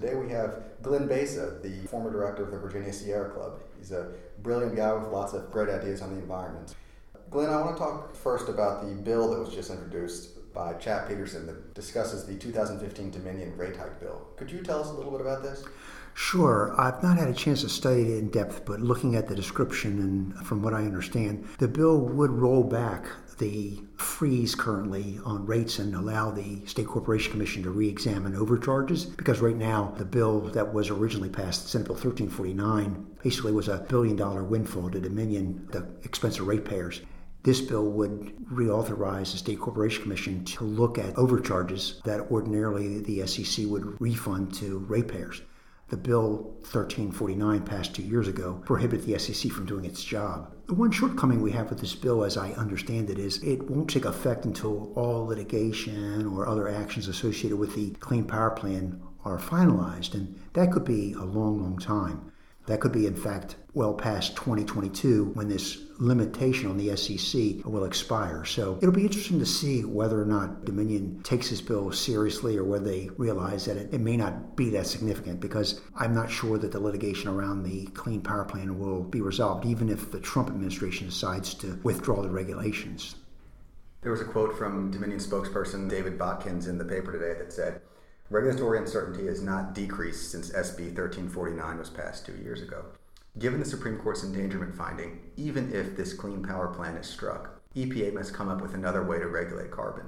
Today 0.00 0.14
we 0.14 0.30
have 0.30 0.62
Glen 0.80 1.08
Besa, 1.08 1.58
the 1.60 1.84
former 1.88 2.12
director 2.12 2.44
of 2.44 2.52
the 2.52 2.58
Virginia 2.58 2.92
Sierra 2.92 3.30
Club. 3.30 3.60
He's 3.76 3.90
a 3.90 4.12
brilliant 4.42 4.76
guy 4.76 4.92
with 4.92 5.08
lots 5.08 5.32
of 5.32 5.50
great 5.50 5.68
ideas 5.68 6.02
on 6.02 6.14
the 6.14 6.20
environment. 6.20 6.76
Glen, 7.30 7.50
I 7.50 7.60
want 7.60 7.76
to 7.76 7.82
talk 7.82 8.14
first 8.14 8.48
about 8.48 8.86
the 8.86 8.94
bill 8.94 9.28
that 9.30 9.40
was 9.40 9.52
just 9.52 9.72
introduced 9.72 10.54
by 10.54 10.74
Chap 10.74 11.08
Petersen 11.08 11.46
that 11.46 11.74
discusses 11.74 12.24
the 12.24 12.36
2015 12.36 13.10
Dominion 13.10 13.56
rate 13.56 13.76
hike 13.76 13.98
bill. 13.98 14.28
Could 14.36 14.52
you 14.52 14.62
tell 14.62 14.80
us 14.80 14.88
a 14.88 14.92
little 14.92 15.10
bit 15.10 15.20
about 15.20 15.42
this? 15.42 15.64
Sure. 16.14 16.72
I've 16.78 17.02
not 17.02 17.18
had 17.18 17.26
a 17.26 17.34
chance 17.34 17.62
to 17.62 17.68
study 17.68 18.02
it 18.02 18.18
in 18.18 18.28
depth, 18.28 18.64
but 18.64 18.80
looking 18.80 19.16
at 19.16 19.26
the 19.26 19.34
description 19.34 19.98
and 19.98 20.46
from 20.46 20.62
what 20.62 20.74
I 20.74 20.82
understand, 20.82 21.44
the 21.58 21.66
bill 21.66 21.98
would 21.98 22.30
roll 22.30 22.62
back 22.62 23.06
the 23.38 23.80
freeze 23.96 24.54
currently 24.54 25.20
on 25.24 25.46
rates 25.46 25.78
and 25.78 25.94
allow 25.94 26.30
the 26.30 26.64
State 26.66 26.88
Corporation 26.88 27.32
Commission 27.32 27.62
to 27.62 27.70
re 27.70 27.88
examine 27.88 28.34
overcharges 28.34 29.04
because 29.04 29.40
right 29.40 29.56
now 29.56 29.94
the 29.96 30.04
bill 30.04 30.40
that 30.40 30.74
was 30.74 30.90
originally 30.90 31.28
passed, 31.28 31.68
Senate 31.68 31.86
Bill 31.86 31.94
1349, 31.94 33.06
basically 33.22 33.52
was 33.52 33.68
a 33.68 33.86
billion 33.88 34.16
dollar 34.16 34.42
windfall 34.44 34.90
to 34.90 35.00
Dominion, 35.00 35.68
the 35.70 35.86
expense 36.04 36.38
of 36.38 36.46
ratepayers. 36.46 37.00
This 37.44 37.60
bill 37.60 37.90
would 37.92 38.36
reauthorize 38.52 39.30
the 39.32 39.38
State 39.38 39.60
Corporation 39.60 40.02
Commission 40.02 40.44
to 40.44 40.64
look 40.64 40.98
at 40.98 41.16
overcharges 41.16 42.00
that 42.04 42.30
ordinarily 42.32 43.00
the 43.00 43.20
SCC 43.20 43.68
would 43.68 44.00
refund 44.00 44.52
to 44.54 44.80
ratepayers. 44.80 45.42
The 45.88 45.96
bill 45.96 46.56
1349 46.60 47.62
passed 47.62 47.94
two 47.94 48.02
years 48.02 48.28
ago 48.28 48.60
prohibited 48.66 49.06
the 49.06 49.14
SCC 49.14 49.50
from 49.50 49.64
doing 49.64 49.84
its 49.84 50.04
job. 50.04 50.52
The 50.68 50.74
one 50.74 50.90
shortcoming 50.90 51.40
we 51.40 51.52
have 51.52 51.70
with 51.70 51.80
this 51.80 51.94
bill, 51.94 52.22
as 52.24 52.36
I 52.36 52.50
understand 52.52 53.08
it, 53.08 53.18
is 53.18 53.42
it 53.42 53.70
won't 53.70 53.88
take 53.88 54.04
effect 54.04 54.44
until 54.44 54.92
all 54.96 55.24
litigation 55.24 56.26
or 56.26 56.46
other 56.46 56.68
actions 56.68 57.08
associated 57.08 57.56
with 57.56 57.74
the 57.74 57.92
Clean 58.00 58.22
Power 58.22 58.50
Plan 58.50 59.00
are 59.24 59.38
finalized, 59.38 60.12
and 60.12 60.38
that 60.52 60.70
could 60.70 60.84
be 60.84 61.14
a 61.14 61.24
long, 61.24 61.62
long 61.62 61.78
time. 61.78 62.32
That 62.68 62.80
could 62.80 62.92
be, 62.92 63.06
in 63.06 63.16
fact, 63.16 63.56
well 63.72 63.94
past 63.94 64.36
2022 64.36 65.30
when 65.32 65.48
this 65.48 65.84
limitation 65.98 66.68
on 66.68 66.76
the 66.76 66.88
SCC 66.88 67.64
will 67.64 67.86
expire. 67.86 68.44
So 68.44 68.78
it'll 68.82 68.94
be 68.94 69.06
interesting 69.06 69.38
to 69.38 69.46
see 69.46 69.86
whether 69.86 70.20
or 70.20 70.26
not 70.26 70.66
Dominion 70.66 71.22
takes 71.22 71.48
this 71.48 71.62
bill 71.62 71.90
seriously 71.92 72.58
or 72.58 72.64
whether 72.64 72.84
they 72.84 73.08
realize 73.16 73.64
that 73.64 73.78
it, 73.78 73.94
it 73.94 74.02
may 74.02 74.18
not 74.18 74.54
be 74.54 74.68
that 74.70 74.86
significant 74.86 75.40
because 75.40 75.80
I'm 75.96 76.14
not 76.14 76.30
sure 76.30 76.58
that 76.58 76.70
the 76.70 76.78
litigation 76.78 77.30
around 77.30 77.62
the 77.62 77.86
Clean 77.86 78.20
Power 78.20 78.44
Plan 78.44 78.78
will 78.78 79.02
be 79.02 79.22
resolved, 79.22 79.64
even 79.64 79.88
if 79.88 80.12
the 80.12 80.20
Trump 80.20 80.50
administration 80.50 81.06
decides 81.06 81.54
to 81.54 81.80
withdraw 81.84 82.20
the 82.20 82.28
regulations. 82.28 83.16
There 84.02 84.12
was 84.12 84.20
a 84.20 84.26
quote 84.26 84.58
from 84.58 84.90
Dominion 84.90 85.20
spokesperson 85.20 85.88
David 85.88 86.18
Botkins 86.18 86.68
in 86.68 86.76
the 86.76 86.84
paper 86.84 87.12
today 87.12 87.32
that 87.38 87.50
said, 87.50 87.80
Regulatory 88.30 88.76
uncertainty 88.76 89.26
has 89.26 89.40
not 89.40 89.74
decreased 89.74 90.30
since 90.30 90.50
SB 90.50 90.92
1349 90.92 91.78
was 91.78 91.88
passed 91.88 92.26
two 92.26 92.36
years 92.36 92.60
ago. 92.60 92.84
Given 93.38 93.58
the 93.58 93.64
Supreme 93.64 93.96
Court's 93.96 94.22
endangerment 94.22 94.74
finding, 94.74 95.20
even 95.36 95.72
if 95.72 95.96
this 95.96 96.12
clean 96.12 96.42
power 96.42 96.68
plan 96.68 96.96
is 96.96 97.06
struck, 97.06 97.62
EPA 97.74 98.12
must 98.12 98.34
come 98.34 98.50
up 98.50 98.60
with 98.60 98.74
another 98.74 99.02
way 99.02 99.18
to 99.18 99.28
regulate 99.28 99.70
carbon. 99.70 100.04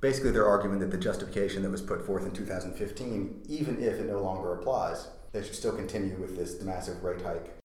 Basically, 0.00 0.32
they're 0.32 0.48
arguing 0.48 0.80
that 0.80 0.90
the 0.90 0.98
justification 0.98 1.62
that 1.62 1.70
was 1.70 1.80
put 1.80 2.04
forth 2.04 2.24
in 2.24 2.32
2015, 2.32 3.42
even 3.48 3.80
if 3.80 4.00
it 4.00 4.06
no 4.06 4.20
longer 4.20 4.54
applies, 4.54 5.06
they 5.30 5.44
should 5.44 5.54
still 5.54 5.76
continue 5.76 6.16
with 6.16 6.36
this 6.36 6.60
massive 6.62 7.04
rate 7.04 7.22
hike 7.22 7.58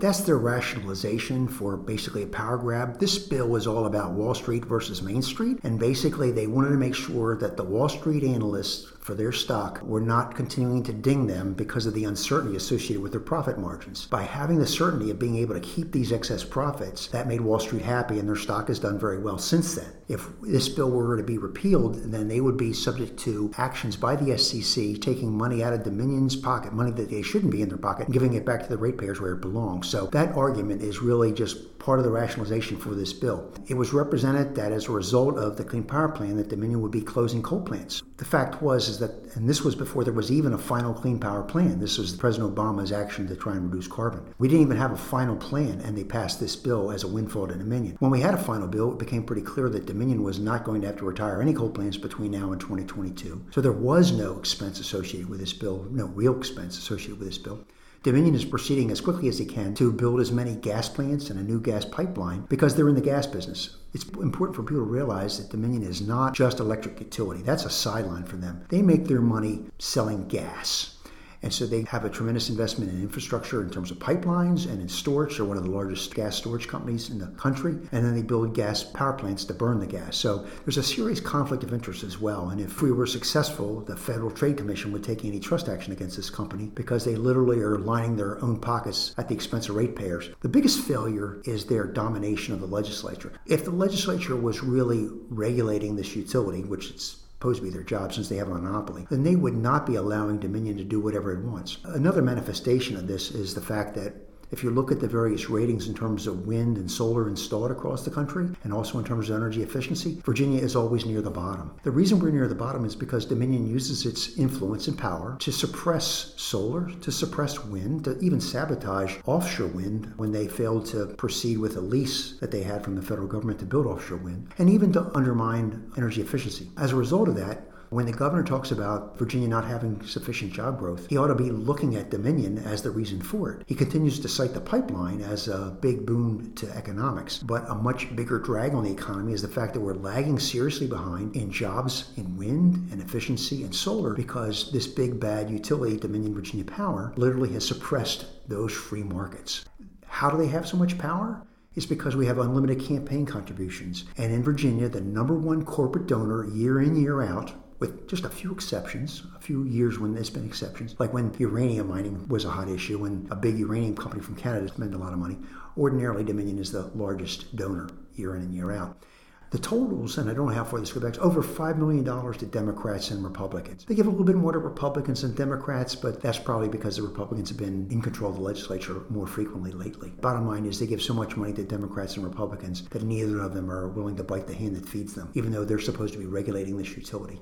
that's 0.00 0.20
their 0.20 0.38
rationalization 0.38 1.46
for 1.46 1.76
basically 1.76 2.22
a 2.22 2.26
power 2.26 2.56
grab. 2.56 2.98
This 2.98 3.18
bill 3.18 3.48
was 3.48 3.66
all 3.66 3.84
about 3.84 4.12
Wall 4.12 4.34
Street 4.34 4.64
versus 4.64 5.02
Main 5.02 5.20
Street, 5.20 5.58
and 5.62 5.78
basically 5.78 6.30
they 6.30 6.46
wanted 6.46 6.70
to 6.70 6.78
make 6.78 6.94
sure 6.94 7.36
that 7.36 7.58
the 7.58 7.64
Wall 7.64 7.88
Street 7.88 8.24
analysts 8.24 8.90
for 9.00 9.14
their 9.14 9.32
stock 9.32 9.82
were 9.82 10.00
not 10.00 10.34
continuing 10.34 10.82
to 10.84 10.92
ding 10.92 11.26
them 11.26 11.54
because 11.54 11.86
of 11.86 11.94
the 11.94 12.04
uncertainty 12.04 12.56
associated 12.56 13.02
with 13.02 13.12
their 13.12 13.20
profit 13.20 13.58
margins. 13.58 14.06
By 14.06 14.22
having 14.22 14.58
the 14.58 14.66
certainty 14.66 15.10
of 15.10 15.18
being 15.18 15.36
able 15.36 15.54
to 15.54 15.60
keep 15.60 15.90
these 15.90 16.12
excess 16.12 16.44
profits, 16.44 17.08
that 17.08 17.26
made 17.26 17.40
Wall 17.40 17.58
Street 17.58 17.82
happy, 17.82 18.18
and 18.18 18.28
their 18.28 18.36
stock 18.36 18.68
has 18.68 18.78
done 18.78 18.98
very 18.98 19.18
well 19.18 19.38
since 19.38 19.74
then. 19.74 19.92
If 20.08 20.28
this 20.42 20.68
bill 20.68 20.90
were 20.90 21.16
to 21.16 21.22
be 21.22 21.38
repealed, 21.38 21.96
then 22.10 22.28
they 22.28 22.40
would 22.40 22.56
be 22.56 22.72
subject 22.72 23.18
to 23.20 23.52
actions 23.56 23.96
by 23.96 24.16
the 24.16 24.32
SCC 24.32 25.00
taking 25.00 25.32
money 25.32 25.62
out 25.62 25.72
of 25.72 25.84
Dominion's 25.84 26.36
pocket, 26.36 26.72
money 26.72 26.90
that 26.92 27.10
they 27.10 27.22
shouldn't 27.22 27.52
be 27.52 27.62
in 27.62 27.68
their 27.68 27.78
pocket, 27.78 28.06
and 28.06 28.12
giving 28.12 28.34
it 28.34 28.44
back 28.44 28.62
to 28.62 28.68
the 28.68 28.76
ratepayers 28.76 29.20
where 29.20 29.32
it 29.32 29.40
belongs. 29.40 29.88
So 29.88 30.06
that 30.08 30.34
argument 30.36 30.82
is 30.82 31.00
really 31.00 31.32
just 31.32 31.78
part 31.78 31.98
of 31.98 32.04
the 32.04 32.10
rationalization 32.10 32.76
for 32.76 32.94
this 32.94 33.12
bill. 33.12 33.52
It 33.68 33.74
was 33.74 33.92
represented 33.92 34.54
that 34.56 34.72
as 34.72 34.86
a 34.86 34.92
result 34.92 35.38
of 35.38 35.56
the 35.56 35.64
Clean 35.64 35.82
Power 35.82 36.08
Plan 36.08 36.36
that 36.36 36.48
Dominion 36.48 36.82
would 36.82 36.90
be 36.90 37.00
closing 37.00 37.42
coal 37.42 37.62
plants. 37.62 38.02
The 38.18 38.24
fact 38.24 38.60
was 38.60 38.89
is 38.90 38.98
that, 38.98 39.12
and 39.34 39.48
this 39.48 39.62
was 39.62 39.74
before 39.74 40.04
there 40.04 40.12
was 40.12 40.30
even 40.30 40.52
a 40.52 40.58
final 40.58 40.92
Clean 40.92 41.18
Power 41.18 41.42
Plan. 41.42 41.78
This 41.78 41.96
was 41.96 42.12
President 42.12 42.54
Obama's 42.54 42.92
action 42.92 43.26
to 43.28 43.36
try 43.36 43.54
and 43.54 43.70
reduce 43.70 43.86
carbon. 43.86 44.22
We 44.38 44.48
didn't 44.48 44.62
even 44.66 44.76
have 44.76 44.92
a 44.92 44.96
final 44.96 45.36
plan, 45.36 45.80
and 45.80 45.96
they 45.96 46.04
passed 46.04 46.40
this 46.40 46.56
bill 46.56 46.90
as 46.90 47.04
a 47.04 47.08
windfall 47.08 47.46
to 47.48 47.54
Dominion. 47.54 47.96
When 48.00 48.10
we 48.10 48.20
had 48.20 48.34
a 48.34 48.38
final 48.38 48.68
bill, 48.68 48.92
it 48.92 48.98
became 48.98 49.24
pretty 49.24 49.42
clear 49.42 49.68
that 49.70 49.86
Dominion 49.86 50.22
was 50.22 50.38
not 50.38 50.64
going 50.64 50.80
to 50.82 50.88
have 50.88 50.96
to 50.98 51.04
retire 51.04 51.40
any 51.40 51.54
coal 51.54 51.70
plants 51.70 51.96
between 51.96 52.32
now 52.32 52.52
and 52.52 52.60
2022. 52.60 53.46
So 53.50 53.60
there 53.60 53.72
was 53.72 54.12
no 54.12 54.38
expense 54.38 54.80
associated 54.80 55.28
with 55.28 55.40
this 55.40 55.52
bill, 55.52 55.86
no 55.90 56.06
real 56.06 56.36
expense 56.36 56.76
associated 56.76 57.18
with 57.18 57.28
this 57.28 57.38
bill. 57.38 57.64
Dominion 58.02 58.34
is 58.34 58.46
proceeding 58.46 58.90
as 58.90 59.02
quickly 59.02 59.28
as 59.28 59.38
they 59.38 59.44
can 59.44 59.74
to 59.74 59.92
build 59.92 60.20
as 60.20 60.32
many 60.32 60.54
gas 60.54 60.88
plants 60.88 61.28
and 61.28 61.38
a 61.38 61.42
new 61.42 61.60
gas 61.60 61.84
pipeline 61.84 62.46
because 62.48 62.74
they're 62.74 62.88
in 62.88 62.94
the 62.94 63.00
gas 63.02 63.26
business. 63.26 63.76
It's 63.92 64.04
important 64.04 64.56
for 64.56 64.62
people 64.62 64.86
to 64.86 64.90
realize 64.90 65.36
that 65.36 65.50
Dominion 65.50 65.82
is 65.82 66.00
not 66.00 66.32
just 66.32 66.60
electric 66.60 66.98
utility. 66.98 67.42
That's 67.42 67.66
a 67.66 67.70
sideline 67.70 68.24
for 68.24 68.36
them. 68.36 68.64
They 68.70 68.80
make 68.80 69.04
their 69.04 69.20
money 69.20 69.66
selling 69.78 70.28
gas. 70.28 70.96
And 71.42 71.52
so 71.52 71.66
they 71.66 71.82
have 71.82 72.04
a 72.04 72.10
tremendous 72.10 72.50
investment 72.50 72.92
in 72.92 73.00
infrastructure 73.00 73.62
in 73.62 73.70
terms 73.70 73.90
of 73.90 73.98
pipelines 73.98 74.70
and 74.70 74.80
in 74.80 74.88
storage. 74.88 75.36
They're 75.36 75.46
one 75.46 75.56
of 75.56 75.64
the 75.64 75.70
largest 75.70 76.14
gas 76.14 76.36
storage 76.36 76.68
companies 76.68 77.08
in 77.10 77.18
the 77.18 77.28
country. 77.28 77.72
And 77.92 78.04
then 78.04 78.14
they 78.14 78.22
build 78.22 78.54
gas 78.54 78.84
power 78.84 79.14
plants 79.14 79.44
to 79.46 79.54
burn 79.54 79.80
the 79.80 79.86
gas. 79.86 80.16
So 80.16 80.46
there's 80.64 80.76
a 80.76 80.82
serious 80.82 81.20
conflict 81.20 81.64
of 81.64 81.72
interest 81.72 82.02
as 82.02 82.20
well. 82.20 82.50
And 82.50 82.60
if 82.60 82.82
we 82.82 82.92
were 82.92 83.06
successful, 83.06 83.80
the 83.80 83.96
Federal 83.96 84.30
Trade 84.30 84.58
Commission 84.58 84.92
would 84.92 85.04
take 85.04 85.24
antitrust 85.24 85.68
action 85.68 85.92
against 85.92 86.16
this 86.16 86.30
company 86.30 86.70
because 86.74 87.04
they 87.04 87.16
literally 87.16 87.60
are 87.60 87.78
lining 87.78 88.16
their 88.16 88.42
own 88.44 88.58
pockets 88.58 89.14
at 89.16 89.28
the 89.28 89.34
expense 89.34 89.68
of 89.68 89.76
ratepayers. 89.76 90.30
The 90.40 90.48
biggest 90.48 90.80
failure 90.80 91.40
is 91.44 91.64
their 91.64 91.84
domination 91.84 92.54
of 92.54 92.60
the 92.60 92.66
legislature. 92.66 93.32
If 93.46 93.64
the 93.64 93.70
legislature 93.70 94.36
was 94.36 94.62
really 94.62 95.08
regulating 95.28 95.96
this 95.96 96.14
utility, 96.14 96.62
which 96.62 96.90
it's 96.90 97.19
supposed 97.40 97.60
to 97.60 97.64
be 97.64 97.70
their 97.70 97.82
job 97.82 98.12
since 98.12 98.28
they 98.28 98.36
have 98.36 98.48
a 98.48 98.54
monopoly, 98.54 99.06
then 99.08 99.22
they 99.22 99.34
would 99.34 99.56
not 99.56 99.86
be 99.86 99.94
allowing 99.94 100.38
Dominion 100.38 100.76
to 100.76 100.84
do 100.84 101.00
whatever 101.00 101.32
it 101.32 101.42
wants. 101.42 101.78
Another 101.84 102.20
manifestation 102.20 102.96
of 102.96 103.06
this 103.06 103.30
is 103.30 103.54
the 103.54 103.62
fact 103.62 103.94
that 103.94 104.12
if 104.50 104.62
you 104.62 104.70
look 104.70 104.90
at 104.90 105.00
the 105.00 105.08
various 105.08 105.48
ratings 105.48 105.88
in 105.88 105.94
terms 105.94 106.26
of 106.26 106.46
wind 106.46 106.76
and 106.76 106.90
solar 106.90 107.28
installed 107.28 107.70
across 107.70 108.04
the 108.04 108.10
country, 108.10 108.48
and 108.64 108.72
also 108.72 108.98
in 108.98 109.04
terms 109.04 109.30
of 109.30 109.36
energy 109.36 109.62
efficiency, 109.62 110.20
Virginia 110.24 110.60
is 110.60 110.76
always 110.76 111.06
near 111.06 111.22
the 111.22 111.30
bottom. 111.30 111.72
The 111.82 111.90
reason 111.90 112.18
we're 112.18 112.30
near 112.30 112.48
the 112.48 112.54
bottom 112.54 112.84
is 112.84 112.96
because 112.96 113.24
Dominion 113.24 113.68
uses 113.68 114.06
its 114.06 114.38
influence 114.38 114.88
and 114.88 114.98
power 114.98 115.36
to 115.40 115.52
suppress 115.52 116.34
solar, 116.36 116.90
to 117.00 117.12
suppress 117.12 117.64
wind, 117.64 118.04
to 118.04 118.18
even 118.18 118.40
sabotage 118.40 119.16
offshore 119.26 119.68
wind 119.68 120.12
when 120.16 120.32
they 120.32 120.48
failed 120.48 120.86
to 120.86 121.06
proceed 121.06 121.58
with 121.58 121.76
a 121.76 121.80
lease 121.80 122.38
that 122.40 122.50
they 122.50 122.62
had 122.62 122.82
from 122.84 122.96
the 122.96 123.02
federal 123.02 123.28
government 123.28 123.58
to 123.60 123.64
build 123.64 123.86
offshore 123.86 124.18
wind, 124.18 124.48
and 124.58 124.68
even 124.68 124.92
to 124.92 125.10
undermine 125.16 125.90
energy 125.96 126.20
efficiency. 126.20 126.70
As 126.76 126.92
a 126.92 126.96
result 126.96 127.28
of 127.28 127.36
that, 127.36 127.69
when 127.90 128.06
the 128.06 128.12
governor 128.12 128.44
talks 128.44 128.70
about 128.70 129.18
Virginia 129.18 129.48
not 129.48 129.64
having 129.64 130.00
sufficient 130.06 130.52
job 130.52 130.78
growth, 130.78 131.08
he 131.08 131.16
ought 131.16 131.26
to 131.26 131.34
be 131.34 131.50
looking 131.50 131.96
at 131.96 132.08
Dominion 132.08 132.58
as 132.58 132.82
the 132.82 132.90
reason 132.90 133.20
for 133.20 133.52
it. 133.52 133.64
He 133.66 133.74
continues 133.74 134.20
to 134.20 134.28
cite 134.28 134.54
the 134.54 134.60
pipeline 134.60 135.20
as 135.20 135.48
a 135.48 135.76
big 135.80 136.06
boon 136.06 136.54
to 136.54 136.70
economics, 136.76 137.38
but 137.38 137.68
a 137.68 137.74
much 137.74 138.14
bigger 138.14 138.38
drag 138.38 138.74
on 138.74 138.84
the 138.84 138.92
economy 138.92 139.32
is 139.32 139.42
the 139.42 139.48
fact 139.48 139.74
that 139.74 139.80
we're 139.80 139.94
lagging 139.94 140.38
seriously 140.38 140.86
behind 140.86 141.34
in 141.34 141.50
jobs 141.50 142.12
in 142.16 142.36
wind 142.36 142.88
and 142.92 143.02
efficiency 143.02 143.64
and 143.64 143.74
solar 143.74 144.14
because 144.14 144.70
this 144.70 144.86
big 144.86 145.18
bad 145.18 145.50
utility, 145.50 145.96
Dominion 145.96 146.32
Virginia 146.32 146.64
Power, 146.64 147.12
literally 147.16 147.52
has 147.54 147.66
suppressed 147.66 148.26
those 148.46 148.72
free 148.72 149.02
markets. 149.02 149.64
How 150.06 150.30
do 150.30 150.38
they 150.38 150.48
have 150.48 150.66
so 150.66 150.76
much 150.76 150.96
power? 150.96 151.42
is 151.76 151.86
because 151.86 152.16
we 152.16 152.26
have 152.26 152.38
unlimited 152.38 152.84
campaign 152.84 153.24
contributions. 153.24 154.04
And 154.18 154.32
in 154.32 154.42
Virginia, 154.42 154.88
the 154.88 155.00
number 155.00 155.34
one 155.34 155.64
corporate 155.64 156.08
donor 156.08 156.44
year 156.48 156.80
in, 156.80 157.00
year 157.00 157.22
out 157.22 157.52
with 157.80 158.06
just 158.06 158.24
a 158.24 158.28
few 158.28 158.52
exceptions, 158.52 159.22
a 159.34 159.40
few 159.40 159.64
years 159.64 159.98
when 159.98 160.14
there's 160.14 160.30
been 160.30 160.46
exceptions, 160.46 160.94
like 160.98 161.12
when 161.12 161.34
uranium 161.38 161.88
mining 161.88 162.28
was 162.28 162.44
a 162.44 162.50
hot 162.50 162.68
issue 162.68 162.98
when 162.98 163.26
a 163.30 163.36
big 163.36 163.58
uranium 163.58 163.96
company 163.96 164.22
from 164.22 164.36
Canada 164.36 164.68
spent 164.68 164.94
a 164.94 164.98
lot 164.98 165.14
of 165.14 165.18
money. 165.18 165.38
Ordinarily, 165.76 166.22
Dominion 166.22 166.58
is 166.58 166.70
the 166.70 166.90
largest 166.94 167.56
donor 167.56 167.88
year 168.14 168.36
in 168.36 168.42
and 168.42 168.54
year 168.54 168.70
out. 168.70 169.02
The 169.50 169.58
totals, 169.58 170.16
and 170.18 170.30
I 170.30 170.34
don't 170.34 170.46
know 170.46 170.54
how 170.54 170.62
far 170.62 170.78
this 170.78 170.92
goes 170.92 171.02
back, 171.02 171.18
over 171.18 171.42
$5 171.42 171.76
million 171.76 172.04
to 172.04 172.46
Democrats 172.46 173.10
and 173.10 173.24
Republicans. 173.24 173.84
They 173.84 173.96
give 173.96 174.06
a 174.06 174.10
little 174.10 174.24
bit 174.24 174.36
more 174.36 174.52
to 174.52 174.58
Republicans 174.58 175.24
and 175.24 175.34
Democrats, 175.34 175.96
but 175.96 176.20
that's 176.20 176.38
probably 176.38 176.68
because 176.68 176.98
the 176.98 177.02
Republicans 177.02 177.48
have 177.48 177.58
been 177.58 177.88
in 177.90 178.00
control 178.00 178.30
of 178.30 178.36
the 178.36 178.42
legislature 178.42 179.02
more 179.08 179.26
frequently 179.26 179.72
lately. 179.72 180.10
Bottom 180.20 180.46
line 180.46 180.66
is 180.66 180.78
they 180.78 180.86
give 180.86 181.02
so 181.02 181.14
much 181.14 181.36
money 181.36 181.52
to 181.54 181.64
Democrats 181.64 182.14
and 182.14 182.24
Republicans 182.24 182.82
that 182.90 183.02
neither 183.02 183.40
of 183.40 183.52
them 183.52 183.68
are 183.68 183.88
willing 183.88 184.14
to 184.16 184.22
bite 184.22 184.46
the 184.46 184.54
hand 184.54 184.76
that 184.76 184.88
feeds 184.88 185.14
them, 185.14 185.30
even 185.34 185.50
though 185.50 185.64
they're 185.64 185.80
supposed 185.80 186.12
to 186.12 186.20
be 186.20 186.26
regulating 186.26 186.76
this 186.76 186.96
utility. 186.96 187.40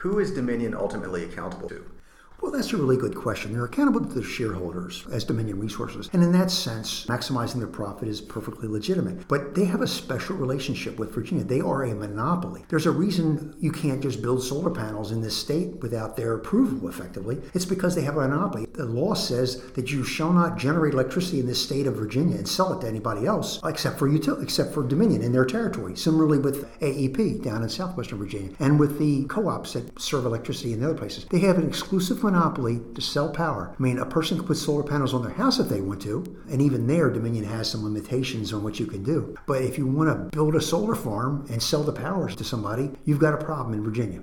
Who 0.00 0.18
is 0.18 0.30
Dominion 0.30 0.74
ultimately 0.74 1.24
accountable 1.24 1.68
to? 1.68 1.84
Well, 2.42 2.52
that's 2.52 2.72
a 2.72 2.76
really 2.78 2.96
good 2.96 3.14
question. 3.14 3.52
They're 3.52 3.66
accountable 3.66 4.00
to 4.00 4.06
their 4.06 4.22
shareholders 4.22 5.04
as 5.12 5.24
Dominion 5.24 5.60
Resources. 5.60 6.08
And 6.14 6.22
in 6.22 6.32
that 6.32 6.50
sense, 6.50 7.04
maximizing 7.04 7.58
their 7.58 7.66
profit 7.66 8.08
is 8.08 8.22
perfectly 8.22 8.66
legitimate. 8.66 9.28
But 9.28 9.54
they 9.54 9.66
have 9.66 9.82
a 9.82 9.86
special 9.86 10.36
relationship 10.36 10.98
with 10.98 11.14
Virginia. 11.14 11.44
They 11.44 11.60
are 11.60 11.82
a 11.82 11.94
monopoly. 11.94 12.64
There's 12.68 12.86
a 12.86 12.90
reason 12.90 13.54
you 13.60 13.70
can't 13.70 14.02
just 14.02 14.22
build 14.22 14.42
solar 14.42 14.70
panels 14.70 15.12
in 15.12 15.20
this 15.20 15.36
state 15.36 15.80
without 15.82 16.16
their 16.16 16.34
approval, 16.34 16.88
effectively. 16.88 17.42
It's 17.52 17.66
because 17.66 17.94
they 17.94 18.02
have 18.02 18.16
a 18.16 18.26
monopoly. 18.26 18.66
The 18.72 18.86
law 18.86 19.12
says 19.12 19.62
that 19.72 19.92
you 19.92 20.02
shall 20.02 20.32
not 20.32 20.56
generate 20.56 20.94
electricity 20.94 21.40
in 21.40 21.46
this 21.46 21.62
state 21.62 21.86
of 21.86 21.96
Virginia 21.96 22.38
and 22.38 22.48
sell 22.48 22.72
it 22.72 22.80
to 22.80 22.88
anybody 22.88 23.26
else 23.26 23.60
except 23.64 23.98
for 23.98 24.08
util- 24.08 24.42
except 24.42 24.72
for 24.72 24.82
Dominion 24.82 25.20
in 25.22 25.32
their 25.32 25.44
territory. 25.44 25.94
Similarly 25.94 26.38
with 26.38 26.66
AEP 26.80 27.42
down 27.42 27.62
in 27.62 27.68
southwestern 27.68 28.18
Virginia 28.18 28.50
and 28.60 28.80
with 28.80 28.98
the 28.98 29.24
co-ops 29.24 29.74
that 29.74 30.00
serve 30.00 30.24
electricity 30.24 30.72
in 30.72 30.80
the 30.80 30.86
other 30.86 30.98
places. 30.98 31.26
They 31.30 31.40
have 31.40 31.58
an 31.58 31.68
exclusive 31.68 32.18
monopoly 32.30 32.80
to 32.94 33.00
sell 33.00 33.30
power. 33.30 33.74
I 33.78 33.82
mean, 33.82 33.98
a 33.98 34.06
person 34.06 34.38
can 34.38 34.46
put 34.46 34.56
solar 34.56 34.82
panels 34.82 35.12
on 35.12 35.22
their 35.22 35.32
house 35.32 35.58
if 35.58 35.68
they 35.68 35.80
want 35.80 36.02
to, 36.02 36.24
and 36.48 36.62
even 36.62 36.86
there, 36.86 37.10
Dominion 37.10 37.44
has 37.44 37.70
some 37.70 37.84
limitations 37.84 38.52
on 38.52 38.62
what 38.62 38.78
you 38.78 38.86
can 38.86 39.02
do. 39.02 39.36
But 39.46 39.62
if 39.62 39.76
you 39.76 39.86
want 39.86 40.08
to 40.10 40.36
build 40.36 40.54
a 40.54 40.60
solar 40.60 40.94
farm 40.94 41.46
and 41.50 41.62
sell 41.62 41.82
the 41.82 41.92
powers 41.92 42.36
to 42.36 42.44
somebody, 42.44 42.90
you've 43.04 43.18
got 43.18 43.34
a 43.34 43.44
problem 43.44 43.74
in 43.74 43.84
Virginia. 43.84 44.22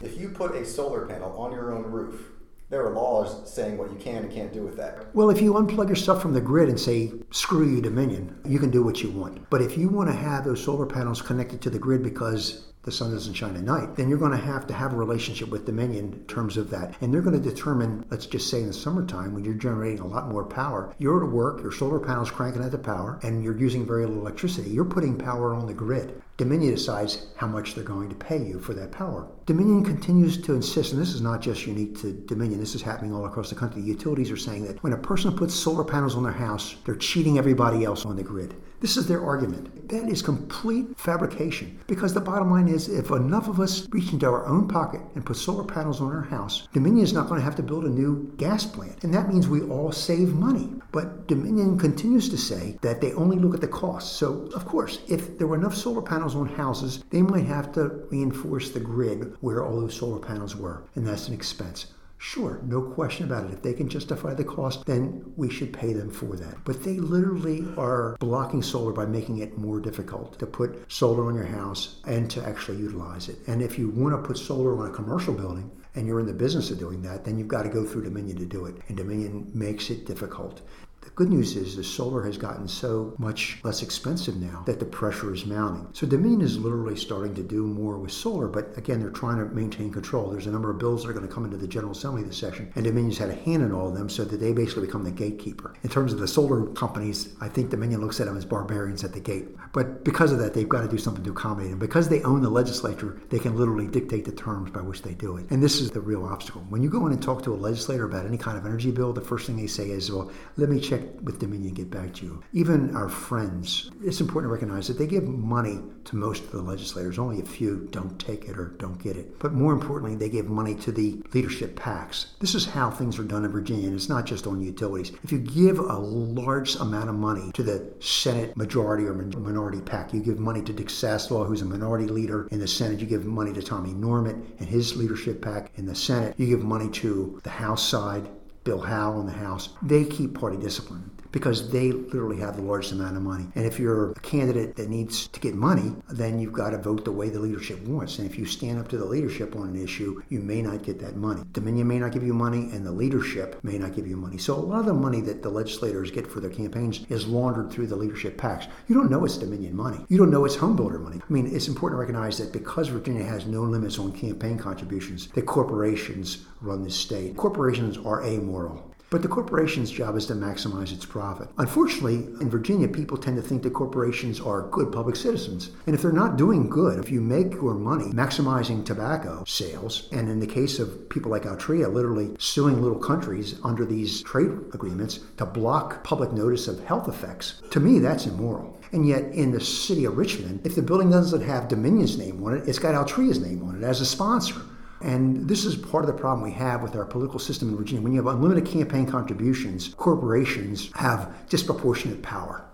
If 0.00 0.20
you 0.20 0.28
put 0.28 0.54
a 0.54 0.66
solar 0.66 1.06
panel 1.06 1.36
on 1.38 1.52
your 1.52 1.72
own 1.72 1.84
roof, 1.84 2.28
there 2.68 2.86
are 2.86 2.94
laws 2.94 3.52
saying 3.52 3.76
what 3.76 3.90
you 3.90 3.98
can 3.98 4.24
and 4.24 4.32
can't 4.32 4.52
do 4.52 4.62
with 4.62 4.76
that. 4.78 5.14
Well, 5.14 5.28
if 5.28 5.42
you 5.42 5.52
unplug 5.52 5.88
your 5.88 5.96
stuff 5.96 6.22
from 6.22 6.32
the 6.32 6.40
grid 6.40 6.70
and 6.70 6.80
say, 6.80 7.12
screw 7.30 7.68
you, 7.68 7.82
Dominion, 7.82 8.40
you 8.46 8.58
can 8.58 8.70
do 8.70 8.82
what 8.82 9.02
you 9.02 9.10
want. 9.10 9.48
But 9.50 9.60
if 9.60 9.76
you 9.76 9.90
want 9.90 10.08
to 10.08 10.16
have 10.16 10.44
those 10.44 10.64
solar 10.64 10.86
panels 10.86 11.20
connected 11.20 11.60
to 11.62 11.70
the 11.70 11.78
grid 11.78 12.02
because 12.02 12.71
the 12.84 12.92
sun 12.92 13.12
doesn't 13.12 13.34
shine 13.34 13.54
at 13.54 13.62
night, 13.62 13.94
then 13.94 14.08
you're 14.08 14.18
going 14.18 14.32
to 14.32 14.36
have 14.36 14.66
to 14.66 14.74
have 14.74 14.92
a 14.92 14.96
relationship 14.96 15.48
with 15.48 15.66
Dominion 15.66 16.12
in 16.12 16.24
terms 16.26 16.56
of 16.56 16.70
that. 16.70 16.94
And 17.00 17.14
they're 17.14 17.22
going 17.22 17.40
to 17.40 17.50
determine, 17.50 18.04
let's 18.10 18.26
just 18.26 18.50
say 18.50 18.60
in 18.60 18.66
the 18.66 18.72
summertime, 18.72 19.34
when 19.34 19.44
you're 19.44 19.54
generating 19.54 20.00
a 20.00 20.06
lot 20.06 20.28
more 20.28 20.44
power, 20.44 20.94
you're 20.98 21.24
at 21.24 21.30
work, 21.30 21.62
your 21.62 21.72
solar 21.72 22.00
panel's 22.00 22.30
cranking 22.30 22.64
out 22.64 22.72
the 22.72 22.78
power, 22.78 23.20
and 23.22 23.44
you're 23.44 23.56
using 23.56 23.86
very 23.86 24.04
little 24.04 24.20
electricity. 24.22 24.70
You're 24.70 24.84
putting 24.84 25.16
power 25.16 25.54
on 25.54 25.66
the 25.66 25.74
grid. 25.74 26.20
Dominion 26.38 26.74
decides 26.74 27.26
how 27.36 27.46
much 27.46 27.74
they're 27.74 27.84
going 27.84 28.08
to 28.08 28.14
pay 28.14 28.42
you 28.42 28.58
for 28.58 28.72
that 28.72 28.90
power. 28.90 29.28
Dominion 29.44 29.84
continues 29.84 30.40
to 30.40 30.54
insist, 30.54 30.92
and 30.92 31.00
this 31.00 31.12
is 31.12 31.20
not 31.20 31.42
just 31.42 31.66
unique 31.66 32.00
to 32.00 32.12
Dominion, 32.12 32.58
this 32.58 32.74
is 32.74 32.80
happening 32.80 33.14
all 33.14 33.26
across 33.26 33.50
the 33.50 33.54
country. 33.54 33.82
Utilities 33.82 34.30
are 34.30 34.36
saying 34.36 34.64
that 34.66 34.82
when 34.82 34.94
a 34.94 34.98
person 34.98 35.36
puts 35.36 35.54
solar 35.54 35.84
panels 35.84 36.16
on 36.16 36.22
their 36.22 36.32
house, 36.32 36.76
they're 36.84 36.96
cheating 36.96 37.36
everybody 37.36 37.84
else 37.84 38.06
on 38.06 38.16
the 38.16 38.22
grid. 38.22 38.54
This 38.82 38.96
is 38.96 39.06
their 39.06 39.24
argument. 39.24 39.88
That 39.90 40.08
is 40.08 40.22
complete 40.22 40.98
fabrication 40.98 41.78
because 41.86 42.12
the 42.14 42.20
bottom 42.20 42.50
line 42.50 42.66
is 42.66 42.88
if 42.88 43.10
enough 43.10 43.46
of 43.46 43.60
us 43.60 43.86
reach 43.90 44.12
into 44.12 44.26
our 44.26 44.44
own 44.46 44.66
pocket 44.66 45.00
and 45.14 45.24
put 45.24 45.36
solar 45.36 45.62
panels 45.62 46.00
on 46.00 46.10
our 46.10 46.22
house, 46.22 46.66
Dominion 46.72 47.04
is 47.04 47.12
not 47.12 47.28
going 47.28 47.38
to 47.38 47.44
have 47.44 47.54
to 47.56 47.62
build 47.62 47.84
a 47.84 47.88
new 47.88 48.32
gas 48.38 48.66
plant. 48.66 49.04
And 49.04 49.14
that 49.14 49.32
means 49.32 49.46
we 49.46 49.62
all 49.62 49.92
save 49.92 50.34
money. 50.34 50.68
But 50.90 51.28
Dominion 51.28 51.78
continues 51.78 52.28
to 52.30 52.36
say 52.36 52.76
that 52.82 53.00
they 53.00 53.12
only 53.12 53.36
look 53.36 53.54
at 53.54 53.60
the 53.60 53.68
cost. 53.68 54.14
So, 54.14 54.50
of 54.52 54.66
course, 54.66 54.98
if 55.08 55.38
there 55.38 55.46
were 55.46 55.56
enough 55.56 55.76
solar 55.76 56.02
panels 56.02 56.31
on 56.34 56.48
houses, 56.48 57.02
they 57.10 57.22
might 57.22 57.46
have 57.46 57.72
to 57.72 58.06
reinforce 58.10 58.70
the 58.70 58.80
grid 58.80 59.36
where 59.40 59.64
all 59.64 59.80
those 59.80 59.96
solar 59.96 60.18
panels 60.18 60.56
were. 60.56 60.84
And 60.94 61.06
that's 61.06 61.28
an 61.28 61.34
expense. 61.34 61.86
Sure, 62.18 62.60
no 62.64 62.80
question 62.80 63.26
about 63.26 63.46
it. 63.46 63.52
If 63.52 63.62
they 63.62 63.72
can 63.72 63.88
justify 63.88 64.32
the 64.32 64.44
cost, 64.44 64.86
then 64.86 65.32
we 65.36 65.50
should 65.50 65.72
pay 65.72 65.92
them 65.92 66.08
for 66.08 66.36
that. 66.36 66.54
But 66.64 66.84
they 66.84 67.00
literally 67.00 67.66
are 67.76 68.16
blocking 68.20 68.62
solar 68.62 68.92
by 68.92 69.06
making 69.06 69.38
it 69.38 69.58
more 69.58 69.80
difficult 69.80 70.38
to 70.38 70.46
put 70.46 70.84
solar 70.90 71.26
on 71.26 71.34
your 71.34 71.46
house 71.46 72.00
and 72.06 72.30
to 72.30 72.44
actually 72.46 72.78
utilize 72.78 73.28
it. 73.28 73.38
And 73.48 73.60
if 73.60 73.76
you 73.76 73.88
want 73.90 74.14
to 74.14 74.26
put 74.26 74.38
solar 74.38 74.78
on 74.78 74.88
a 74.88 74.94
commercial 74.94 75.34
building, 75.34 75.68
and 75.94 76.06
you're 76.06 76.20
in 76.20 76.26
the 76.26 76.32
business 76.32 76.70
of 76.70 76.78
doing 76.78 77.02
that, 77.02 77.24
then 77.24 77.38
you've 77.38 77.48
got 77.48 77.64
to 77.64 77.68
go 77.68 77.84
through 77.84 78.04
Dominion 78.04 78.38
to 78.38 78.46
do 78.46 78.66
it. 78.66 78.76
And 78.88 78.96
Dominion 78.96 79.50
makes 79.52 79.90
it 79.90 80.06
difficult. 80.06 80.62
The 81.02 81.10
good 81.10 81.30
news 81.30 81.56
is 81.56 81.74
the 81.74 81.82
solar 81.82 82.22
has 82.22 82.38
gotten 82.38 82.68
so 82.68 83.14
much 83.18 83.58
less 83.64 83.82
expensive 83.82 84.36
now 84.36 84.62
that 84.66 84.78
the 84.78 84.84
pressure 84.86 85.34
is 85.34 85.44
mounting. 85.44 85.88
So 85.92 86.06
Dominion 86.06 86.42
is 86.42 86.58
literally 86.58 86.96
starting 86.96 87.34
to 87.34 87.42
do 87.42 87.66
more 87.66 87.98
with 87.98 88.12
solar, 88.12 88.46
but 88.46 88.78
again, 88.78 89.00
they're 89.00 89.10
trying 89.10 89.38
to 89.38 89.52
maintain 89.52 89.92
control. 89.92 90.30
There's 90.30 90.46
a 90.46 90.52
number 90.52 90.70
of 90.70 90.78
bills 90.78 91.02
that 91.02 91.10
are 91.10 91.12
going 91.12 91.26
to 91.26 91.32
come 91.32 91.44
into 91.44 91.56
the 91.56 91.66
General 91.66 91.92
Assembly 91.92 92.22
this 92.22 92.38
session, 92.38 92.72
and 92.76 92.84
Dominion's 92.84 93.18
had 93.18 93.30
a 93.30 93.34
hand 93.34 93.64
in 93.64 93.72
all 93.72 93.88
of 93.88 93.94
them 93.94 94.08
so 94.08 94.24
that 94.24 94.36
they 94.36 94.52
basically 94.52 94.86
become 94.86 95.02
the 95.02 95.10
gatekeeper. 95.10 95.74
In 95.82 95.90
terms 95.90 96.12
of 96.12 96.20
the 96.20 96.28
solar 96.28 96.66
companies, 96.66 97.34
I 97.40 97.48
think 97.48 97.70
Dominion 97.70 98.00
looks 98.00 98.20
at 98.20 98.26
them 98.26 98.36
as 98.36 98.44
barbarians 98.44 99.02
at 99.02 99.12
the 99.12 99.20
gate. 99.20 99.48
But 99.72 100.04
because 100.04 100.30
of 100.30 100.38
that, 100.38 100.54
they've 100.54 100.68
got 100.68 100.82
to 100.82 100.88
do 100.88 100.98
something 100.98 101.24
to 101.24 101.32
accommodate 101.32 101.70
them. 101.70 101.80
Because 101.80 102.08
they 102.08 102.22
own 102.22 102.42
the 102.42 102.50
legislature, 102.50 103.20
they 103.28 103.40
can 103.40 103.56
literally 103.56 103.88
dictate 103.88 104.24
the 104.24 104.32
terms 104.32 104.70
by 104.70 104.82
which 104.82 105.02
they 105.02 105.14
do 105.14 105.36
it. 105.36 105.50
And 105.50 105.60
this 105.62 105.80
is 105.80 105.90
the 105.90 106.00
real 106.00 106.24
obstacle. 106.24 106.64
When 106.68 106.82
you 106.82 106.88
go 106.88 107.06
in 107.06 107.12
and 107.12 107.22
talk 107.22 107.42
to 107.42 107.52
a 107.52 107.56
legislator 107.56 108.04
about 108.04 108.24
any 108.24 108.38
kind 108.38 108.56
of 108.56 108.66
energy 108.66 108.92
bill, 108.92 109.12
the 109.12 109.20
first 109.20 109.46
thing 109.46 109.56
they 109.56 109.66
say 109.66 109.90
is, 109.90 110.12
well, 110.12 110.30
let 110.56 110.68
me 110.68 110.78
check 110.78 110.91
with 111.22 111.38
Dominion 111.38 111.74
get 111.74 111.90
back 111.90 112.14
to 112.14 112.26
you. 112.26 112.42
Even 112.52 112.94
our 112.96 113.08
friends, 113.08 113.90
it's 114.02 114.20
important 114.20 114.50
to 114.50 114.52
recognize 114.52 114.88
that 114.88 114.98
they 114.98 115.06
give 115.06 115.24
money 115.24 115.80
to 116.04 116.16
most 116.16 116.44
of 116.44 116.52
the 116.52 116.62
legislators. 116.62 117.18
Only 117.18 117.40
a 117.40 117.44
few 117.44 117.88
don't 117.90 118.18
take 118.18 118.48
it 118.48 118.58
or 118.58 118.68
don't 118.78 119.02
get 119.02 119.16
it. 119.16 119.38
But 119.38 119.52
more 119.52 119.72
importantly, 119.72 120.16
they 120.16 120.28
give 120.28 120.48
money 120.48 120.74
to 120.76 120.92
the 120.92 121.22
leadership 121.32 121.76
PACs. 121.76 122.26
This 122.40 122.54
is 122.54 122.66
how 122.66 122.90
things 122.90 123.18
are 123.18 123.24
done 123.24 123.44
in 123.44 123.52
Virginia, 123.52 123.86
and 123.86 123.94
it's 123.94 124.08
not 124.08 124.26
just 124.26 124.46
on 124.46 124.60
utilities. 124.60 125.12
If 125.22 125.32
you 125.32 125.38
give 125.38 125.78
a 125.78 125.96
large 125.96 126.76
amount 126.76 127.08
of 127.08 127.14
money 127.14 127.52
to 127.52 127.62
the 127.62 127.92
Senate 128.00 128.56
majority 128.56 129.04
or 129.04 129.14
minority 129.14 129.80
PAC, 129.80 130.12
you 130.12 130.20
give 130.20 130.38
money 130.38 130.62
to 130.62 130.72
Dick 130.72 130.88
Saslaw, 130.88 131.46
who's 131.46 131.62
a 131.62 131.66
minority 131.66 132.06
leader 132.06 132.48
in 132.50 132.58
the 132.58 132.68
Senate, 132.68 133.00
you 133.00 133.06
give 133.06 133.24
money 133.24 133.52
to 133.52 133.62
Tommy 133.62 133.92
Norment 133.92 134.54
and 134.58 134.68
his 134.68 134.96
leadership 134.96 135.42
PAC 135.42 135.70
in 135.76 135.86
the 135.86 135.94
Senate, 135.94 136.34
you 136.36 136.46
give 136.46 136.64
money 136.64 136.88
to 136.90 137.40
the 137.44 137.50
House 137.50 137.86
side, 137.86 138.28
Bill 138.64 138.80
Howell 138.80 139.20
in 139.20 139.26
the 139.26 139.32
House, 139.32 139.70
they 139.82 140.04
keep 140.04 140.34
party 140.34 140.56
discipline 140.56 141.10
because 141.32 141.70
they 141.70 141.90
literally 141.92 142.38
have 142.38 142.56
the 142.56 142.62
largest 142.62 142.92
amount 142.92 143.16
of 143.16 143.22
money. 143.22 143.46
And 143.54 143.66
if 143.66 143.78
you're 143.78 144.12
a 144.12 144.20
candidate 144.20 144.76
that 144.76 144.88
needs 144.88 145.26
to 145.28 145.40
get 145.40 145.54
money, 145.54 145.94
then 146.10 146.38
you've 146.38 146.52
got 146.52 146.70
to 146.70 146.78
vote 146.78 147.04
the 147.04 147.12
way 147.12 147.28
the 147.28 147.40
leadership 147.40 147.82
wants. 147.82 148.18
And 148.18 148.30
if 148.30 148.38
you 148.38 148.44
stand 148.46 148.78
up 148.78 148.88
to 148.88 148.98
the 148.98 149.04
leadership 149.04 149.56
on 149.56 149.68
an 149.68 149.82
issue, 149.82 150.22
you 150.28 150.40
may 150.40 150.62
not 150.62 150.82
get 150.82 151.00
that 151.00 151.16
money. 151.16 151.42
Dominion 151.52 151.88
may 151.88 151.98
not 151.98 152.12
give 152.12 152.22
you 152.22 152.34
money, 152.34 152.70
and 152.72 152.86
the 152.86 152.92
leadership 152.92 153.58
may 153.64 153.78
not 153.78 153.94
give 153.94 154.06
you 154.06 154.16
money. 154.16 154.38
So 154.38 154.54
a 154.54 154.56
lot 154.56 154.80
of 154.80 154.86
the 154.86 154.94
money 154.94 155.20
that 155.22 155.42
the 155.42 155.48
legislators 155.48 156.10
get 156.10 156.26
for 156.26 156.40
their 156.40 156.50
campaigns 156.50 157.04
is 157.08 157.26
laundered 157.26 157.70
through 157.70 157.86
the 157.86 157.96
leadership 157.96 158.36
PACs. 158.36 158.68
You 158.88 158.94
don't 158.94 159.10
know 159.10 159.24
it's 159.24 159.38
Dominion 159.38 159.74
money. 159.74 160.04
You 160.08 160.18
don't 160.18 160.30
know 160.30 160.44
it's 160.44 160.56
homebuilder 160.56 161.00
money. 161.00 161.20
I 161.28 161.32
mean, 161.32 161.46
it's 161.52 161.68
important 161.68 161.98
to 161.98 162.00
recognize 162.00 162.38
that 162.38 162.52
because 162.52 162.88
Virginia 162.88 163.24
has 163.24 163.46
no 163.46 163.62
limits 163.62 163.98
on 163.98 164.12
campaign 164.12 164.58
contributions, 164.58 165.28
that 165.28 165.46
corporations 165.46 166.44
run 166.60 166.84
this 166.84 166.94
state. 166.94 167.36
Corporations 167.36 167.98
are 167.98 168.22
amoral. 168.24 168.91
But 169.12 169.20
the 169.20 169.28
corporation's 169.28 169.90
job 169.90 170.16
is 170.16 170.24
to 170.26 170.32
maximize 170.32 170.90
its 170.90 171.04
profit. 171.04 171.50
Unfortunately, 171.58 172.14
in 172.40 172.48
Virginia, 172.48 172.88
people 172.88 173.18
tend 173.18 173.36
to 173.36 173.42
think 173.42 173.62
that 173.62 173.74
corporations 173.74 174.40
are 174.40 174.70
good 174.70 174.90
public 174.90 175.16
citizens. 175.16 175.70
And 175.84 175.94
if 175.94 176.00
they're 176.00 176.12
not 176.12 176.38
doing 176.38 176.70
good, 176.70 176.98
if 176.98 177.10
you 177.10 177.20
make 177.20 177.52
your 177.52 177.74
money 177.74 178.06
maximizing 178.06 178.86
tobacco 178.86 179.44
sales, 179.46 180.08
and 180.12 180.30
in 180.30 180.40
the 180.40 180.46
case 180.46 180.78
of 180.78 181.10
people 181.10 181.30
like 181.30 181.42
Altria, 181.42 181.92
literally 181.92 182.34
suing 182.38 182.80
little 182.80 182.98
countries 182.98 183.56
under 183.62 183.84
these 183.84 184.22
trade 184.22 184.48
agreements 184.72 185.20
to 185.36 185.44
block 185.44 186.02
public 186.04 186.32
notice 186.32 186.66
of 186.66 186.82
health 186.86 187.06
effects, 187.06 187.60
to 187.70 187.80
me, 187.80 187.98
that's 187.98 188.24
immoral. 188.24 188.80
And 188.92 189.06
yet, 189.06 189.24
in 189.32 189.52
the 189.52 189.60
city 189.60 190.06
of 190.06 190.16
Richmond, 190.16 190.66
if 190.66 190.74
the 190.74 190.80
building 190.80 191.10
doesn't 191.10 191.42
have 191.42 191.68
Dominion's 191.68 192.16
name 192.16 192.42
on 192.42 192.56
it, 192.56 192.66
it's 192.66 192.78
got 192.78 192.94
Altria's 192.94 193.40
name 193.40 193.62
on 193.62 193.76
it 193.76 193.84
as 193.84 194.00
a 194.00 194.06
sponsor. 194.06 194.62
And 195.02 195.48
this 195.48 195.64
is 195.64 195.74
part 195.74 196.04
of 196.04 196.06
the 196.06 196.18
problem 196.18 196.42
we 196.42 196.52
have 196.52 196.80
with 196.80 196.94
our 196.94 197.04
political 197.04 197.40
system 197.40 197.70
in 197.70 197.76
Virginia. 197.76 198.02
When 198.02 198.12
you 198.12 198.22
have 198.24 198.32
unlimited 198.32 198.66
campaign 198.66 199.04
contributions, 199.04 199.94
corporations 199.94 200.90
have 200.94 201.48
disproportionate 201.48 202.22
power. 202.22 202.64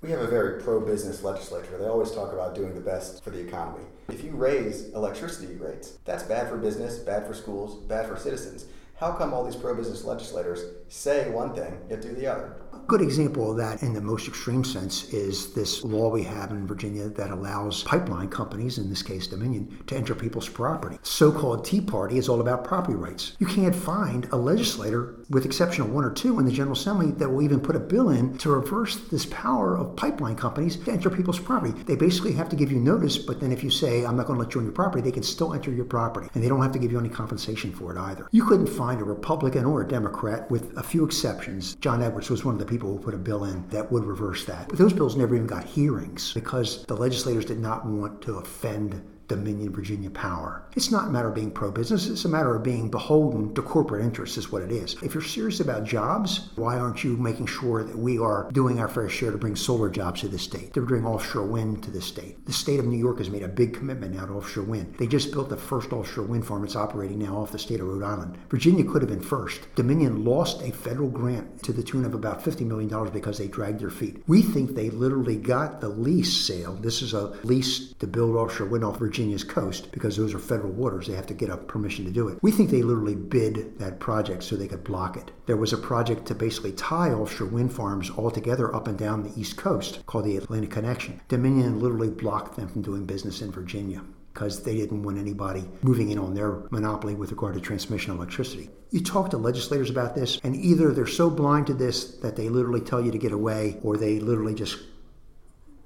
We 0.00 0.10
have 0.10 0.20
a 0.20 0.28
very 0.28 0.62
pro 0.62 0.80
business 0.80 1.24
legislature. 1.24 1.76
They 1.76 1.86
always 1.86 2.12
talk 2.12 2.32
about 2.32 2.54
doing 2.54 2.74
the 2.74 2.80
best 2.80 3.24
for 3.24 3.30
the 3.30 3.40
economy. 3.40 3.84
If 4.08 4.22
you 4.22 4.30
raise 4.30 4.90
electricity 4.90 5.56
rates, 5.56 5.98
that's 6.04 6.22
bad 6.22 6.48
for 6.48 6.56
business, 6.56 7.00
bad 7.00 7.26
for 7.26 7.34
schools, 7.34 7.84
bad 7.88 8.06
for 8.06 8.16
citizens. 8.16 8.66
How 8.94 9.12
come 9.12 9.34
all 9.34 9.44
these 9.44 9.56
pro 9.56 9.74
business 9.74 10.04
legislators 10.04 10.64
say 10.88 11.28
one 11.30 11.52
thing 11.54 11.76
yet 11.90 12.00
do 12.00 12.14
the 12.14 12.28
other? 12.28 12.54
Good 12.88 13.02
example 13.02 13.50
of 13.50 13.58
that 13.58 13.82
in 13.82 13.92
the 13.92 14.00
most 14.00 14.26
extreme 14.26 14.64
sense 14.64 15.12
is 15.12 15.52
this 15.52 15.84
law 15.84 16.08
we 16.08 16.22
have 16.22 16.50
in 16.52 16.66
Virginia 16.66 17.06
that 17.06 17.30
allows 17.30 17.84
pipeline 17.84 18.30
companies, 18.30 18.78
in 18.78 18.88
this 18.88 19.02
case 19.02 19.26
Dominion, 19.26 19.78
to 19.86 19.94
enter 19.94 20.14
people's 20.14 20.48
property. 20.48 20.96
So 21.02 21.30
called 21.30 21.66
Tea 21.66 21.82
Party 21.82 22.16
is 22.16 22.30
all 22.30 22.40
about 22.40 22.64
property 22.64 22.96
rights. 22.96 23.36
You 23.40 23.46
can't 23.46 23.76
find 23.76 24.26
a 24.32 24.36
legislator, 24.36 25.16
with 25.28 25.44
exception 25.44 25.84
of 25.84 25.92
one 25.92 26.02
or 26.02 26.10
two 26.10 26.38
in 26.38 26.46
the 26.46 26.50
General 26.50 26.72
Assembly, 26.72 27.10
that 27.10 27.28
will 27.28 27.42
even 27.42 27.60
put 27.60 27.76
a 27.76 27.78
bill 27.80 28.08
in 28.08 28.38
to 28.38 28.52
reverse 28.52 28.96
this 29.10 29.26
power 29.26 29.76
of 29.76 29.94
pipeline 29.94 30.36
companies 30.36 30.76
to 30.76 30.90
enter 30.90 31.10
people's 31.10 31.38
property. 31.38 31.74
They 31.82 31.94
basically 31.94 32.32
have 32.32 32.48
to 32.48 32.56
give 32.56 32.72
you 32.72 32.78
notice, 32.78 33.18
but 33.18 33.38
then 33.38 33.52
if 33.52 33.62
you 33.62 33.68
say, 33.68 34.06
I'm 34.06 34.16
not 34.16 34.26
going 34.26 34.38
to 34.38 34.42
let 34.42 34.54
you 34.54 34.60
on 34.60 34.64
your 34.64 34.72
property, 34.72 35.02
they 35.02 35.12
can 35.12 35.22
still 35.22 35.52
enter 35.52 35.70
your 35.70 35.84
property. 35.84 36.30
And 36.32 36.42
they 36.42 36.48
don't 36.48 36.62
have 36.62 36.72
to 36.72 36.78
give 36.78 36.90
you 36.90 36.98
any 36.98 37.10
compensation 37.10 37.70
for 37.70 37.94
it 37.94 38.00
either. 38.00 38.28
You 38.32 38.46
couldn't 38.46 38.68
find 38.68 39.02
a 39.02 39.04
Republican 39.04 39.66
or 39.66 39.82
a 39.82 39.86
Democrat, 39.86 40.50
with 40.50 40.74
a 40.78 40.82
few 40.82 41.04
exceptions. 41.04 41.74
John 41.82 42.02
Edwards 42.02 42.30
was 42.30 42.46
one 42.46 42.54
of 42.54 42.58
the 42.58 42.64
people 42.64 42.77
who 42.86 42.98
put 42.98 43.14
a 43.14 43.18
bill 43.18 43.44
in 43.44 43.66
that 43.68 43.90
would 43.90 44.04
reverse 44.04 44.44
that. 44.44 44.68
But 44.68 44.78
those 44.78 44.92
bills 44.92 45.16
never 45.16 45.34
even 45.34 45.46
got 45.46 45.64
hearings 45.64 46.32
because 46.32 46.84
the 46.84 46.96
legislators 46.96 47.44
did 47.44 47.58
not 47.58 47.86
want 47.86 48.22
to 48.22 48.36
offend 48.36 49.02
Dominion 49.28 49.72
Virginia 49.72 50.10
power. 50.10 50.62
It's 50.74 50.90
not 50.90 51.08
a 51.08 51.10
matter 51.10 51.28
of 51.28 51.34
being 51.34 51.50
pro 51.50 51.70
business, 51.70 52.08
it's 52.08 52.24
a 52.24 52.28
matter 52.28 52.56
of 52.56 52.62
being 52.62 52.90
beholden 52.90 53.54
to 53.54 53.62
corporate 53.62 54.04
interests, 54.04 54.38
is 54.38 54.50
what 54.50 54.62
it 54.62 54.72
is. 54.72 54.96
If 55.02 55.14
you're 55.14 55.22
serious 55.22 55.60
about 55.60 55.84
jobs, 55.84 56.48
why 56.56 56.78
aren't 56.78 57.04
you 57.04 57.16
making 57.16 57.46
sure 57.46 57.84
that 57.84 57.98
we 57.98 58.18
are 58.18 58.50
doing 58.52 58.80
our 58.80 58.88
fair 58.88 59.08
share 59.08 59.30
to 59.30 59.38
bring 59.38 59.56
solar 59.56 59.90
jobs 59.90 60.22
to 60.22 60.28
the 60.28 60.38
state, 60.38 60.72
to 60.74 60.80
bring 60.80 61.06
offshore 61.06 61.46
wind 61.46 61.82
to 61.84 61.90
the 61.90 62.00
state? 62.00 62.44
The 62.46 62.52
state 62.52 62.80
of 62.80 62.86
New 62.86 62.98
York 62.98 63.18
has 63.18 63.30
made 63.30 63.42
a 63.42 63.48
big 63.48 63.74
commitment 63.74 64.14
now 64.14 64.26
to 64.26 64.32
offshore 64.32 64.64
wind. 64.64 64.94
They 64.98 65.06
just 65.06 65.32
built 65.32 65.50
the 65.50 65.56
first 65.56 65.92
offshore 65.92 66.24
wind 66.24 66.46
farm. 66.46 66.64
It's 66.64 66.76
operating 66.76 67.18
now 67.18 67.36
off 67.36 67.52
the 67.52 67.58
state 67.58 67.80
of 67.80 67.86
Rhode 67.86 68.02
Island. 68.02 68.38
Virginia 68.48 68.84
could 68.84 69.02
have 69.02 69.10
been 69.10 69.20
first. 69.20 69.68
Dominion 69.74 70.24
lost 70.24 70.62
a 70.62 70.72
federal 70.72 71.10
grant 71.10 71.62
to 71.64 71.72
the 71.72 71.82
tune 71.82 72.04
of 72.04 72.14
about 72.14 72.42
$50 72.42 72.66
million 72.66 72.88
because 73.10 73.38
they 73.38 73.48
dragged 73.48 73.80
their 73.80 73.90
feet. 73.90 74.22
We 74.26 74.42
think 74.42 74.74
they 74.74 74.90
literally 74.90 75.36
got 75.36 75.80
the 75.80 75.88
lease 75.88 76.32
sale. 76.32 76.74
This 76.74 77.02
is 77.02 77.12
a 77.12 77.28
lease 77.44 77.92
to 77.94 78.06
build 78.06 78.36
offshore 78.36 78.68
wind 78.68 78.84
off 78.84 79.00
Virginia's 79.18 79.42
coast 79.42 79.90
because 79.90 80.16
those 80.16 80.32
are 80.32 80.38
federal 80.38 80.70
waters. 80.70 81.08
They 81.08 81.14
have 81.14 81.26
to 81.26 81.34
get 81.34 81.50
a 81.50 81.56
permission 81.56 82.04
to 82.04 82.12
do 82.12 82.28
it. 82.28 82.38
We 82.40 82.52
think 82.52 82.70
they 82.70 82.82
literally 82.82 83.16
bid 83.16 83.76
that 83.80 83.98
project 83.98 84.44
so 84.44 84.54
they 84.54 84.68
could 84.68 84.84
block 84.84 85.16
it. 85.16 85.32
There 85.46 85.56
was 85.56 85.72
a 85.72 85.76
project 85.76 86.26
to 86.26 86.36
basically 86.36 86.70
tie 86.70 87.10
offshore 87.10 87.48
wind 87.48 87.72
farms 87.72 88.10
all 88.10 88.30
together 88.30 88.72
up 88.72 88.86
and 88.86 88.96
down 88.96 89.24
the 89.24 89.36
East 89.36 89.56
Coast 89.56 90.06
called 90.06 90.24
the 90.24 90.36
Atlantic 90.36 90.70
Connection. 90.70 91.20
Dominion 91.26 91.80
literally 91.80 92.10
blocked 92.10 92.54
them 92.54 92.68
from 92.68 92.82
doing 92.82 93.06
business 93.06 93.42
in 93.42 93.50
Virginia 93.50 94.04
because 94.32 94.62
they 94.62 94.76
didn't 94.76 95.02
want 95.02 95.18
anybody 95.18 95.68
moving 95.82 96.12
in 96.12 96.18
on 96.20 96.34
their 96.34 96.62
monopoly 96.70 97.16
with 97.16 97.32
regard 97.32 97.54
to 97.54 97.60
transmission 97.60 98.14
electricity. 98.14 98.70
You 98.92 99.02
talk 99.02 99.30
to 99.30 99.36
legislators 99.36 99.90
about 99.90 100.14
this, 100.14 100.38
and 100.44 100.54
either 100.54 100.92
they're 100.92 101.08
so 101.08 101.28
blind 101.28 101.66
to 101.66 101.74
this 101.74 102.18
that 102.18 102.36
they 102.36 102.48
literally 102.48 102.80
tell 102.80 103.00
you 103.00 103.10
to 103.10 103.18
get 103.18 103.32
away, 103.32 103.78
or 103.82 103.96
they 103.96 104.20
literally 104.20 104.54
just 104.54 104.78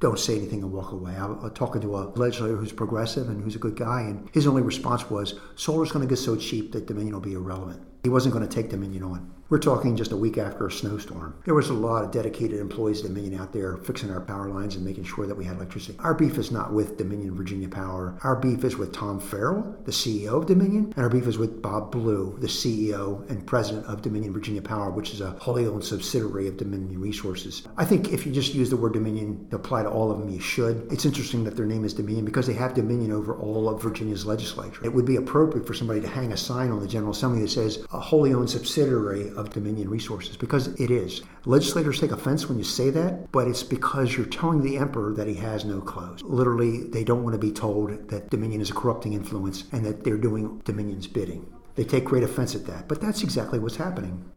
don't 0.03 0.19
say 0.19 0.37
anything 0.37 0.63
and 0.63 0.73
walk 0.73 0.91
away. 0.91 1.15
I 1.15 1.27
was 1.27 1.53
talking 1.55 1.81
to 1.83 1.97
a 1.97 2.11
legislator 2.17 2.57
who's 2.57 2.73
progressive 2.73 3.29
and 3.29 3.43
who's 3.43 3.55
a 3.55 3.61
good 3.61 3.77
guy, 3.77 4.01
and 4.01 4.29
his 4.33 4.49
only 4.49 4.61
response 4.61 5.09
was, 5.09 5.39
solar's 5.55 5.93
going 5.93 6.07
to 6.07 6.13
get 6.13 6.19
so 6.19 6.37
cheap 6.37 6.73
that 6.73 6.87
Dominion 6.87 7.15
will 7.15 7.21
be 7.21 7.35
irrelevant. 7.35 7.81
He 8.03 8.09
wasn't 8.09 8.35
going 8.35 8.47
to 8.47 8.53
take 8.53 8.69
Dominion 8.69 9.05
on. 9.05 9.33
We're 9.49 9.59
talking 9.59 9.97
just 9.97 10.13
a 10.13 10.17
week 10.17 10.39
after 10.39 10.67
a 10.67 10.73
snowstorm. 10.73 11.37
There 11.45 11.55
was 11.55 11.69
a 11.69 11.75
lot 11.75 12.03
of 12.03 12.11
dedicated 12.11 12.59
employees 12.59 13.03
at 13.03 13.09
Dominion 13.09 13.39
out 13.39 13.53
there 13.53 13.77
fixing 13.77 14.11
our 14.11 14.23
power 14.23 14.49
lines 14.49 14.77
and 14.77 14.85
making 14.85 15.05
sure 15.05 15.27
that 15.27 15.35
we 15.35 15.45
had 15.45 15.57
electricity. 15.57 15.99
Our 15.99 16.15
beef 16.15 16.39
is 16.39 16.51
not 16.51 16.73
with 16.73 16.97
Dominion 16.97 17.37
Virginia 17.37 17.69
Power. 17.69 18.19
Our 18.25 18.35
beef 18.35 18.65
is 18.65 18.79
with 18.79 18.93
Tom 18.93 19.21
Farrell, 19.21 19.77
the 19.85 19.93
CEO 19.93 20.39
of 20.39 20.47
Dominion, 20.47 20.95
and 20.97 21.05
our 21.05 21.11
beef 21.11 21.27
is 21.27 21.37
with 21.37 21.61
Bob 21.61 21.93
Blue, 21.93 22.35
the 22.41 22.47
CEO 22.47 23.29
and 23.29 23.47
president 23.47 23.85
of 23.85 24.01
Dominion 24.01 24.33
Virginia 24.33 24.63
Power, 24.63 24.91
which 24.91 25.13
is 25.13 25.21
a 25.21 25.33
wholly 25.33 25.67
owned 25.67 25.85
subsidiary 25.85 26.49
of 26.49 26.57
Dominion 26.57 26.99
Resources. 26.99 27.69
I 27.77 27.85
think 27.85 28.11
if 28.11 28.25
you 28.25 28.33
just 28.33 28.55
use 28.55 28.71
the 28.71 28.77
word 28.79 28.95
Dominion 28.95 29.47
to 29.51 29.57
apply 29.57 29.83
to 29.83 29.91
all 29.91 30.11
of 30.11 30.19
them, 30.19 30.31
you 30.31 30.41
should. 30.41 30.91
It's 30.91 31.05
interesting 31.05 31.45
that 31.45 31.57
their 31.57 31.67
name 31.67 31.85
is 31.85 31.93
Dominion 31.93 32.25
because 32.25 32.47
they 32.47 32.55
have 32.55 32.73
Dominion 32.73 33.13
over 33.13 33.37
all 33.37 33.69
of 33.69 33.83
Virginia's 33.83 34.25
legislature. 34.25 34.83
It 34.83 34.95
would 34.95 35.05
be 35.05 35.17
appropriate 35.17 35.67
for 35.67 35.75
somebody 35.75 36.01
to 36.01 36.09
hang 36.09 36.33
a 36.33 36.39
sign 36.39 36.71
on 36.71 36.81
the 36.81 36.89
General 36.89 37.13
Assembly 37.13 37.43
that 37.43 37.51
says 37.51 37.85
a 37.93 38.01
wholly 38.01 38.33
owned 38.33 38.51
subsidiary 38.51 39.31
of 39.37 39.51
Dominion 39.51 39.91
Resources 39.91 40.37
because 40.37 40.69
it 40.81 40.91
is. 40.91 41.23
Legislators 41.45 42.01
take 42.01 42.13
offense 42.13 42.49
when 42.49 42.59
you 42.59 42.65
say 42.65 42.91
that, 42.91 43.31
but 43.33 43.47
it's 43.47 43.63
because 43.63 44.17
you're 44.17 44.27
telling 44.27 44.63
the 44.63 44.79
emperor 44.79 45.13
that 45.13 45.29
he 45.29 45.35
has 45.35 45.65
no 45.65 45.81
clothes. 45.81 46.23
Literally, 46.23 46.85
they 46.85 47.05
don't 47.05 47.23
want 47.23 47.35
to 47.35 47.39
be 47.39 47.53
told 47.53 48.09
that 48.09 48.31
Dominion 48.31 48.61
is 48.61 48.71
a 48.71 48.75
corrupting 48.75 49.13
influence 49.13 49.65
and 49.73 49.85
that 49.85 50.05
they're 50.05 50.17
doing 50.17 50.61
Dominion's 50.65 51.07
bidding. 51.07 51.53
They 51.75 51.85
take 51.85 52.05
great 52.05 52.23
offense 52.23 52.55
at 52.55 52.67
that, 52.67 52.89
but 52.89 53.01
that's 53.01 53.23
exactly 53.23 53.59
what's 53.59 53.77
happening. 53.77 54.31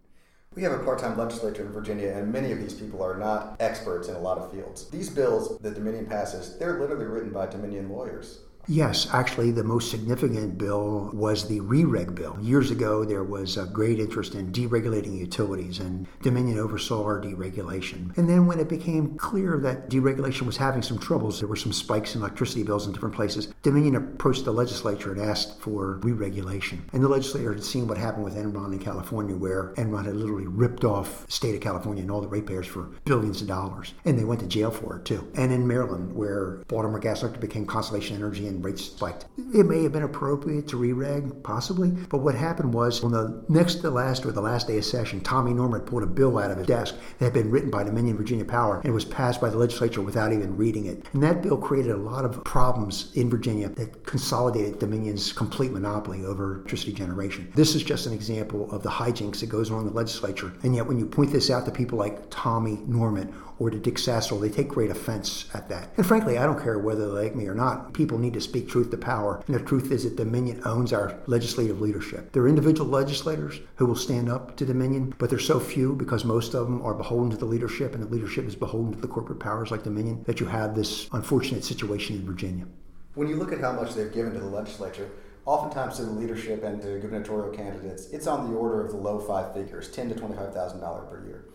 We 0.55 0.63
have 0.63 0.71
a 0.71 0.79
part 0.79 0.99
time 0.99 1.17
legislature 1.17 1.65
in 1.65 1.73
Virginia, 1.73 2.13
and 2.13 2.31
many 2.31 2.53
of 2.53 2.59
these 2.59 2.73
people 2.73 3.03
are 3.03 3.17
not 3.17 3.57
experts 3.59 4.07
in 4.07 4.15
a 4.15 4.19
lot 4.19 4.37
of 4.37 4.53
fields. 4.53 4.89
These 4.89 5.09
bills 5.09 5.59
that 5.59 5.73
Dominion 5.73 6.05
passes, 6.05 6.57
they're 6.57 6.79
literally 6.79 7.05
written 7.05 7.31
by 7.31 7.47
Dominion 7.47 7.89
lawyers. 7.89 8.39
Yes, 8.67 9.07
actually, 9.13 9.51
the 9.51 9.63
most 9.63 9.91
significant 9.91 10.57
bill 10.57 11.11
was 11.13 11.47
the 11.47 11.59
REREG 11.59 12.15
bill. 12.15 12.37
Years 12.41 12.71
ago, 12.71 13.05
there 13.05 13.23
was 13.23 13.57
a 13.57 13.65
great 13.65 13.99
interest 13.99 14.33
in 14.33 14.51
deregulating 14.51 15.17
utilities, 15.17 15.79
and 15.79 16.07
Dominion 16.21 16.57
oversaw 16.57 17.03
our 17.03 17.21
deregulation. 17.21 18.15
And 18.17 18.27
then, 18.27 18.47
when 18.47 18.59
it 18.59 18.67
became 18.67 19.15
clear 19.17 19.59
that 19.59 19.89
deregulation 19.89 20.43
was 20.43 20.57
having 20.57 20.81
some 20.81 20.97
troubles, 20.97 21.39
there 21.39 21.47
were 21.47 21.55
some 21.55 21.73
spikes 21.73 22.15
in 22.15 22.21
electricity 22.21 22.63
bills 22.63 22.87
in 22.87 22.93
different 22.93 23.15
places, 23.15 23.53
Dominion 23.61 23.95
approached 23.95 24.45
the 24.45 24.51
legislature 24.51 25.11
and 25.11 25.21
asked 25.21 25.59
for 25.59 25.99
re-regulation. 26.03 26.83
And 26.93 27.03
the 27.03 27.09
legislature 27.09 27.53
had 27.53 27.63
seen 27.63 27.87
what 27.87 27.97
happened 27.97 28.25
with 28.25 28.35
Enron 28.35 28.73
in 28.73 28.79
California, 28.79 29.35
where 29.35 29.73
Enron 29.75 30.05
had 30.05 30.15
literally 30.15 30.47
ripped 30.47 30.83
off 30.83 31.25
the 31.27 31.31
state 31.31 31.55
of 31.55 31.61
California 31.61 32.01
and 32.01 32.11
all 32.11 32.21
the 32.21 32.27
ratepayers 32.27 32.67
for 32.67 32.89
billions 33.05 33.41
of 33.41 33.47
dollars. 33.47 33.93
And 34.05 34.17
they 34.17 34.23
went 34.23 34.41
to 34.41 34.47
jail 34.47 34.71
for 34.71 34.97
it, 34.97 35.05
too. 35.05 35.29
And 35.35 35.51
in 35.51 35.67
Maryland, 35.67 36.13
where 36.13 36.63
Baltimore 36.67 36.99
Gas 36.99 37.21
Electric 37.21 37.41
became 37.41 37.65
Constellation 37.65 38.15
Energy 38.15 38.47
and 38.63 38.79
spiked. 38.79 39.25
It 39.53 39.65
may 39.65 39.83
have 39.83 39.91
been 39.91 40.03
appropriate 40.03 40.67
to 40.69 40.77
re-reg, 40.77 41.43
possibly, 41.43 41.91
but 42.09 42.19
what 42.19 42.35
happened 42.35 42.73
was 42.73 43.03
on 43.03 43.11
the 43.11 43.43
next 43.49 43.75
to 43.75 43.89
last 43.89 44.25
or 44.25 44.31
the 44.31 44.41
last 44.41 44.67
day 44.67 44.77
of 44.77 44.85
session, 44.85 45.21
Tommy 45.21 45.53
Norment 45.53 45.85
pulled 45.85 46.03
a 46.03 46.07
bill 46.07 46.37
out 46.37 46.51
of 46.51 46.57
his 46.57 46.67
desk 46.67 46.95
that 47.17 47.25
had 47.25 47.33
been 47.33 47.51
written 47.51 47.69
by 47.69 47.83
Dominion 47.83 48.17
Virginia 48.17 48.45
Power 48.45 48.81
and 48.83 48.93
was 48.93 49.05
passed 49.05 49.41
by 49.41 49.49
the 49.49 49.57
legislature 49.57 50.01
without 50.01 50.33
even 50.33 50.57
reading 50.57 50.85
it. 50.85 51.05
And 51.13 51.23
that 51.23 51.41
bill 51.41 51.57
created 51.57 51.91
a 51.91 51.97
lot 51.97 52.25
of 52.25 52.43
problems 52.43 53.11
in 53.15 53.29
Virginia 53.29 53.69
that 53.69 54.05
consolidated 54.05 54.79
Dominion's 54.79 55.31
complete 55.31 55.71
monopoly 55.71 56.25
over 56.25 56.55
electricity 56.55 56.93
generation. 56.93 57.51
This 57.55 57.75
is 57.75 57.83
just 57.83 58.05
an 58.05 58.13
example 58.13 58.71
of 58.71 58.83
the 58.83 58.89
hijinks 58.89 59.39
that 59.39 59.47
goes 59.47 59.71
on 59.71 59.81
in 59.81 59.87
the 59.87 59.93
legislature. 59.93 60.53
And 60.63 60.75
yet 60.75 60.85
when 60.85 60.99
you 60.99 61.05
point 61.05 61.31
this 61.31 61.49
out 61.49 61.65
to 61.65 61.71
people 61.71 61.97
like 61.97 62.29
Tommy 62.29 62.79
Norment 62.87 63.33
or 63.59 63.69
to 63.69 63.77
Dick 63.77 63.95
Sassel, 63.95 64.39
they 64.39 64.49
take 64.49 64.67
great 64.67 64.91
offense 64.91 65.49
at 65.53 65.69
that. 65.69 65.89
And 65.97 66.05
frankly, 66.05 66.37
I 66.37 66.45
don't 66.45 66.61
care 66.61 66.79
whether 66.79 67.07
they 67.07 67.23
like 67.23 67.35
me 67.35 67.47
or 67.47 67.55
not. 67.55 67.93
People 67.93 68.17
need 68.17 68.33
to 68.33 68.41
speak 68.41 68.67
truth 68.67 68.91
to 68.91 68.97
power. 68.97 69.43
And 69.47 69.55
the 69.55 69.59
truth 69.59 69.91
is 69.91 70.03
that 70.03 70.15
Dominion 70.15 70.61
owns 70.65 70.93
our 70.93 71.17
legislative 71.27 71.81
leadership. 71.81 72.31
There 72.31 72.43
are 72.43 72.47
individual 72.47 72.89
legislators 72.89 73.59
who 73.75 73.85
will 73.85 73.95
stand 73.95 74.29
up 74.29 74.57
to 74.57 74.65
Dominion, 74.65 75.13
but 75.17 75.29
they're 75.29 75.39
so 75.39 75.59
few 75.59 75.95
because 75.95 76.25
most 76.25 76.53
of 76.53 76.65
them 76.65 76.81
are 76.81 76.93
beholden 76.93 77.31
to 77.31 77.37
the 77.37 77.45
leadership, 77.45 77.93
and 77.93 78.03
the 78.03 78.07
leadership 78.07 78.45
is 78.45 78.55
beholden 78.55 78.93
to 78.93 78.99
the 79.01 79.07
corporate 79.07 79.39
powers 79.39 79.71
like 79.71 79.83
Dominion, 79.83 80.23
that 80.25 80.39
you 80.39 80.45
have 80.45 80.75
this 80.75 81.07
unfortunate 81.13 81.63
situation 81.63 82.15
in 82.15 82.25
Virginia. 82.25 82.65
When 83.13 83.27
you 83.29 83.37
look 83.37 83.53
at 83.53 83.61
how 83.61 83.71
much 83.71 83.93
they've 83.93 84.11
given 84.13 84.33
to 84.33 84.39
the 84.39 84.45
legislature, 84.45 85.09
oftentimes 85.45 85.97
to 85.97 86.03
the 86.03 86.11
leadership 86.11 86.63
and 86.63 86.81
to 86.81 86.99
gubernatorial 86.99 87.55
candidates, 87.55 88.07
it's 88.11 88.27
on 88.27 88.51
the 88.51 88.57
order 88.57 88.83
of 88.83 88.91
the 88.91 88.97
low 88.97 89.19
five 89.19 89.53
figures, 89.53 89.89
ten 89.89 90.09
to 90.09 90.15
twenty-five 90.15 90.53
thousand 90.53 90.81
dollars 90.81 91.07
per 91.09 91.25
year. 91.25 91.45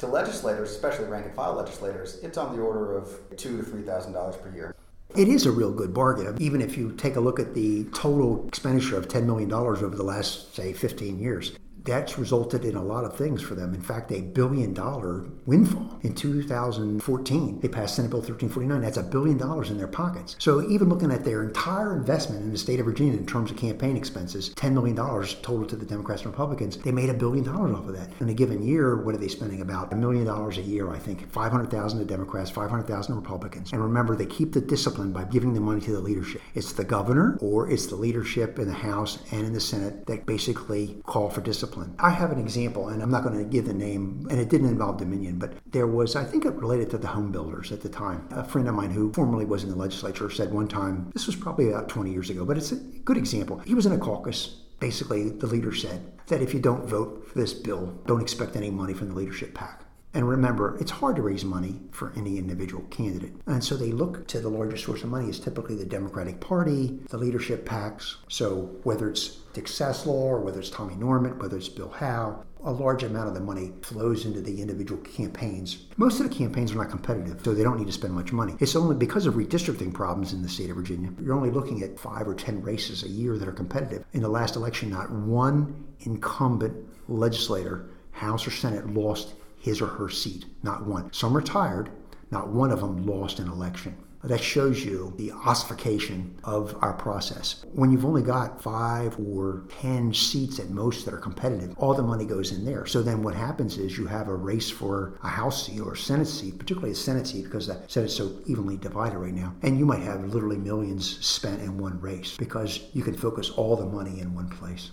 To 0.00 0.06
legislators, 0.06 0.70
especially 0.70 1.04
rank 1.08 1.26
and 1.26 1.34
file 1.34 1.52
legislators, 1.52 2.20
it's 2.22 2.38
on 2.38 2.56
the 2.56 2.62
order 2.62 2.96
of 2.96 3.20
two 3.36 3.58
to 3.58 3.62
three 3.62 3.82
thousand 3.82 4.14
dollars 4.14 4.34
per 4.34 4.50
year. 4.50 4.74
It 5.14 5.28
is 5.28 5.44
a 5.44 5.50
real 5.50 5.72
good 5.72 5.92
bargain. 5.92 6.40
Even 6.40 6.62
if 6.62 6.78
you 6.78 6.92
take 6.92 7.16
a 7.16 7.20
look 7.20 7.38
at 7.38 7.52
the 7.52 7.84
total 7.92 8.46
expenditure 8.48 8.96
of 8.96 9.08
$10 9.08 9.24
million 9.24 9.52
over 9.52 9.88
the 9.88 10.04
last, 10.04 10.54
say, 10.54 10.72
15 10.72 11.18
years, 11.18 11.52
that's 11.84 12.18
resulted 12.18 12.64
in 12.64 12.76
a 12.76 12.82
lot 12.82 13.04
of 13.04 13.16
things 13.16 13.42
for 13.42 13.54
them. 13.54 13.74
In 13.74 13.80
fact, 13.80 14.12
a 14.12 14.20
billion 14.20 14.74
dollar 14.74 15.26
windfall. 15.46 15.98
In 16.02 16.14
2014, 16.14 17.60
they 17.60 17.68
passed 17.68 17.96
Senate 17.96 18.10
Bill 18.10 18.20
1349. 18.20 18.80
That's 18.80 18.96
a 18.96 19.02
billion 19.02 19.38
dollars 19.38 19.70
in 19.70 19.78
their 19.78 19.88
pockets. 19.88 20.36
So 20.38 20.68
even 20.68 20.88
looking 20.88 21.10
at 21.10 21.24
their 21.24 21.42
entire 21.42 21.96
investment 21.96 22.42
in 22.42 22.52
the 22.52 22.58
state 22.58 22.80
of 22.80 22.86
Virginia 22.86 23.14
in 23.14 23.26
terms 23.26 23.50
of 23.50 23.56
campaign 23.56 23.96
expenses, 23.96 24.50
$10 24.54 24.72
million 24.72 24.96
total 24.96 25.66
to 25.66 25.76
the 25.76 25.86
Democrats 25.86 26.22
and 26.22 26.32
Republicans, 26.32 26.76
they 26.78 26.92
made 26.92 27.10
a 27.10 27.14
billion 27.14 27.44
dollars 27.44 27.74
off 27.74 27.88
of 27.88 27.96
that. 27.96 28.10
In 28.20 28.28
a 28.28 28.34
given 28.34 28.62
year, 28.62 28.96
what 28.96 29.14
are 29.14 29.18
they 29.18 29.28
spending? 29.28 29.60
About 29.60 29.92
a 29.92 29.96
million 29.96 30.26
dollars 30.26 30.58
a 30.58 30.62
year, 30.62 30.90
I 30.90 30.98
think. 30.98 31.30
500,000 31.32 31.98
to 31.98 32.04
Democrats, 32.04 32.50
500,000 32.50 33.14
to 33.14 33.20
Republicans. 33.20 33.72
And 33.72 33.82
remember, 33.82 34.16
they 34.16 34.26
keep 34.26 34.52
the 34.52 34.60
discipline 34.60 35.12
by 35.12 35.24
giving 35.24 35.54
the 35.54 35.60
money 35.60 35.80
to 35.82 35.92
the 35.92 36.00
leadership. 36.00 36.40
It's 36.54 36.72
the 36.72 36.84
governor 36.84 37.38
or 37.40 37.70
it's 37.70 37.86
the 37.86 37.96
leadership 37.96 38.58
in 38.58 38.68
the 38.68 38.74
House 38.74 39.18
and 39.32 39.46
in 39.46 39.52
the 39.52 39.60
Senate 39.60 40.06
that 40.06 40.26
basically 40.26 41.00
call 41.04 41.30
for 41.30 41.40
discipline 41.40 41.69
discipline. 41.70 41.94
I 41.98 42.10
have 42.10 42.32
an 42.32 42.38
example, 42.38 42.88
and 42.88 43.02
I'm 43.02 43.10
not 43.10 43.22
going 43.22 43.38
to 43.38 43.44
give 43.44 43.66
the 43.66 43.72
name, 43.72 44.26
and 44.30 44.40
it 44.40 44.48
didn't 44.48 44.68
involve 44.68 44.98
Dominion, 44.98 45.38
but 45.38 45.52
there 45.70 45.86
was, 45.86 46.16
I 46.16 46.24
think 46.24 46.44
it 46.44 46.54
related 46.54 46.90
to 46.90 46.98
the 46.98 47.08
home 47.08 47.30
builders 47.32 47.72
at 47.72 47.80
the 47.80 47.88
time. 47.88 48.26
A 48.32 48.44
friend 48.44 48.68
of 48.68 48.74
mine 48.74 48.90
who 48.90 49.12
formerly 49.12 49.44
was 49.44 49.62
in 49.62 49.70
the 49.70 49.76
legislature 49.76 50.30
said 50.30 50.52
one 50.52 50.68
time, 50.68 51.10
this 51.12 51.26
was 51.26 51.36
probably 51.36 51.68
about 51.68 51.88
20 51.88 52.10
years 52.10 52.30
ago, 52.30 52.44
but 52.44 52.56
it's 52.56 52.72
a 52.72 52.76
good 52.76 53.16
example. 53.16 53.58
He 53.60 53.74
was 53.74 53.86
in 53.86 53.92
a 53.92 53.98
caucus. 53.98 54.56
Basically, 54.80 55.28
the 55.28 55.46
leader 55.46 55.74
said 55.74 56.00
that 56.28 56.40
if 56.42 56.54
you 56.54 56.60
don't 56.60 56.86
vote 56.86 57.28
for 57.28 57.38
this 57.38 57.52
bill, 57.52 57.98
don't 58.06 58.22
expect 58.22 58.56
any 58.56 58.70
money 58.70 58.94
from 58.94 59.08
the 59.08 59.14
leadership 59.14 59.54
PAC. 59.54 59.84
And 60.12 60.28
remember, 60.28 60.76
it's 60.80 60.90
hard 60.90 61.16
to 61.16 61.22
raise 61.22 61.44
money 61.44 61.80
for 61.92 62.12
any 62.16 62.36
individual 62.36 62.82
candidate. 62.84 63.32
And 63.46 63.62
so 63.62 63.76
they 63.76 63.92
look 63.92 64.26
to 64.28 64.40
the 64.40 64.48
largest 64.48 64.84
source 64.84 65.04
of 65.04 65.10
money 65.10 65.28
is 65.28 65.38
typically 65.38 65.76
the 65.76 65.84
Democratic 65.84 66.40
Party, 66.40 66.98
the 67.08 67.18
leadership 67.18 67.64
PACs. 67.64 68.16
So 68.28 68.70
whether 68.82 69.08
it's 69.08 69.28
Dick 69.52 69.66
Saslaw 69.66 70.08
or 70.08 70.40
whether 70.40 70.58
it's 70.58 70.70
Tommy 70.70 70.96
Norment, 70.96 71.38
whether 71.38 71.56
it's 71.56 71.68
Bill 71.68 71.90
Howell, 71.90 72.44
a 72.64 72.70
large 72.70 73.02
amount 73.02 73.28
of 73.28 73.34
the 73.34 73.40
money 73.40 73.72
flows 73.82 74.26
into 74.26 74.40
the 74.40 74.60
individual 74.60 75.00
campaigns. 75.02 75.86
Most 75.96 76.20
of 76.20 76.28
the 76.28 76.34
campaigns 76.34 76.72
are 76.72 76.76
not 76.76 76.90
competitive, 76.90 77.40
so 77.42 77.54
they 77.54 77.62
don't 77.62 77.78
need 77.78 77.86
to 77.86 77.92
spend 77.92 78.12
much 78.12 78.32
money. 78.32 78.54
It's 78.60 78.76
only 78.76 78.96
because 78.96 79.26
of 79.26 79.34
redistricting 79.34 79.94
problems 79.94 80.32
in 80.32 80.42
the 80.42 80.48
state 80.48 80.70
of 80.70 80.76
Virginia. 80.76 81.10
You're 81.22 81.34
only 81.34 81.50
looking 81.50 81.82
at 81.82 81.98
five 81.98 82.28
or 82.28 82.34
ten 82.34 82.60
races 82.60 83.02
a 83.02 83.08
year 83.08 83.38
that 83.38 83.48
are 83.48 83.52
competitive. 83.52 84.04
In 84.12 84.20
the 84.20 84.28
last 84.28 84.56
election, 84.56 84.90
not 84.90 85.10
one 85.10 85.86
incumbent 86.00 86.76
legislator, 87.08 87.86
House 88.12 88.46
or 88.46 88.50
Senate, 88.50 88.92
lost 88.92 89.34
his 89.60 89.80
or 89.80 89.86
her 89.86 90.08
seat, 90.08 90.46
not 90.62 90.86
one. 90.86 91.12
Some 91.12 91.36
retired, 91.36 91.90
not 92.30 92.48
one 92.48 92.72
of 92.72 92.80
them 92.80 93.06
lost 93.06 93.38
an 93.38 93.48
election. 93.48 93.96
That 94.22 94.42
shows 94.42 94.84
you 94.84 95.14
the 95.16 95.32
ossification 95.32 96.38
of 96.44 96.76
our 96.82 96.92
process. 96.92 97.64
When 97.72 97.90
you've 97.90 98.04
only 98.04 98.22
got 98.22 98.62
five 98.62 99.18
or 99.18 99.64
10 99.80 100.12
seats 100.12 100.58
at 100.58 100.68
most 100.68 101.06
that 101.06 101.14
are 101.14 101.18
competitive, 101.18 101.74
all 101.78 101.94
the 101.94 102.02
money 102.02 102.26
goes 102.26 102.52
in 102.52 102.66
there. 102.66 102.84
So 102.84 103.02
then 103.02 103.22
what 103.22 103.34
happens 103.34 103.78
is 103.78 103.96
you 103.96 104.06
have 104.06 104.28
a 104.28 104.34
race 104.34 104.68
for 104.68 105.18
a 105.22 105.28
House 105.28 105.66
seat 105.66 105.80
or 105.80 105.94
a 105.94 105.96
Senate 105.96 106.26
seat, 106.26 106.58
particularly 106.58 106.92
a 106.92 106.96
Senate 106.96 107.26
seat 107.26 107.44
because 107.44 107.66
the 107.66 107.80
Senate's 107.86 108.14
so 108.14 108.30
evenly 108.44 108.76
divided 108.76 109.16
right 109.16 109.32
now. 109.32 109.54
And 109.62 109.78
you 109.78 109.86
might 109.86 110.02
have 110.02 110.22
literally 110.22 110.58
millions 110.58 111.24
spent 111.24 111.62
in 111.62 111.78
one 111.78 111.98
race 111.98 112.36
because 112.36 112.80
you 112.92 113.02
can 113.02 113.14
focus 113.14 113.48
all 113.48 113.74
the 113.74 113.86
money 113.86 114.20
in 114.20 114.34
one 114.34 114.50
place. 114.50 114.90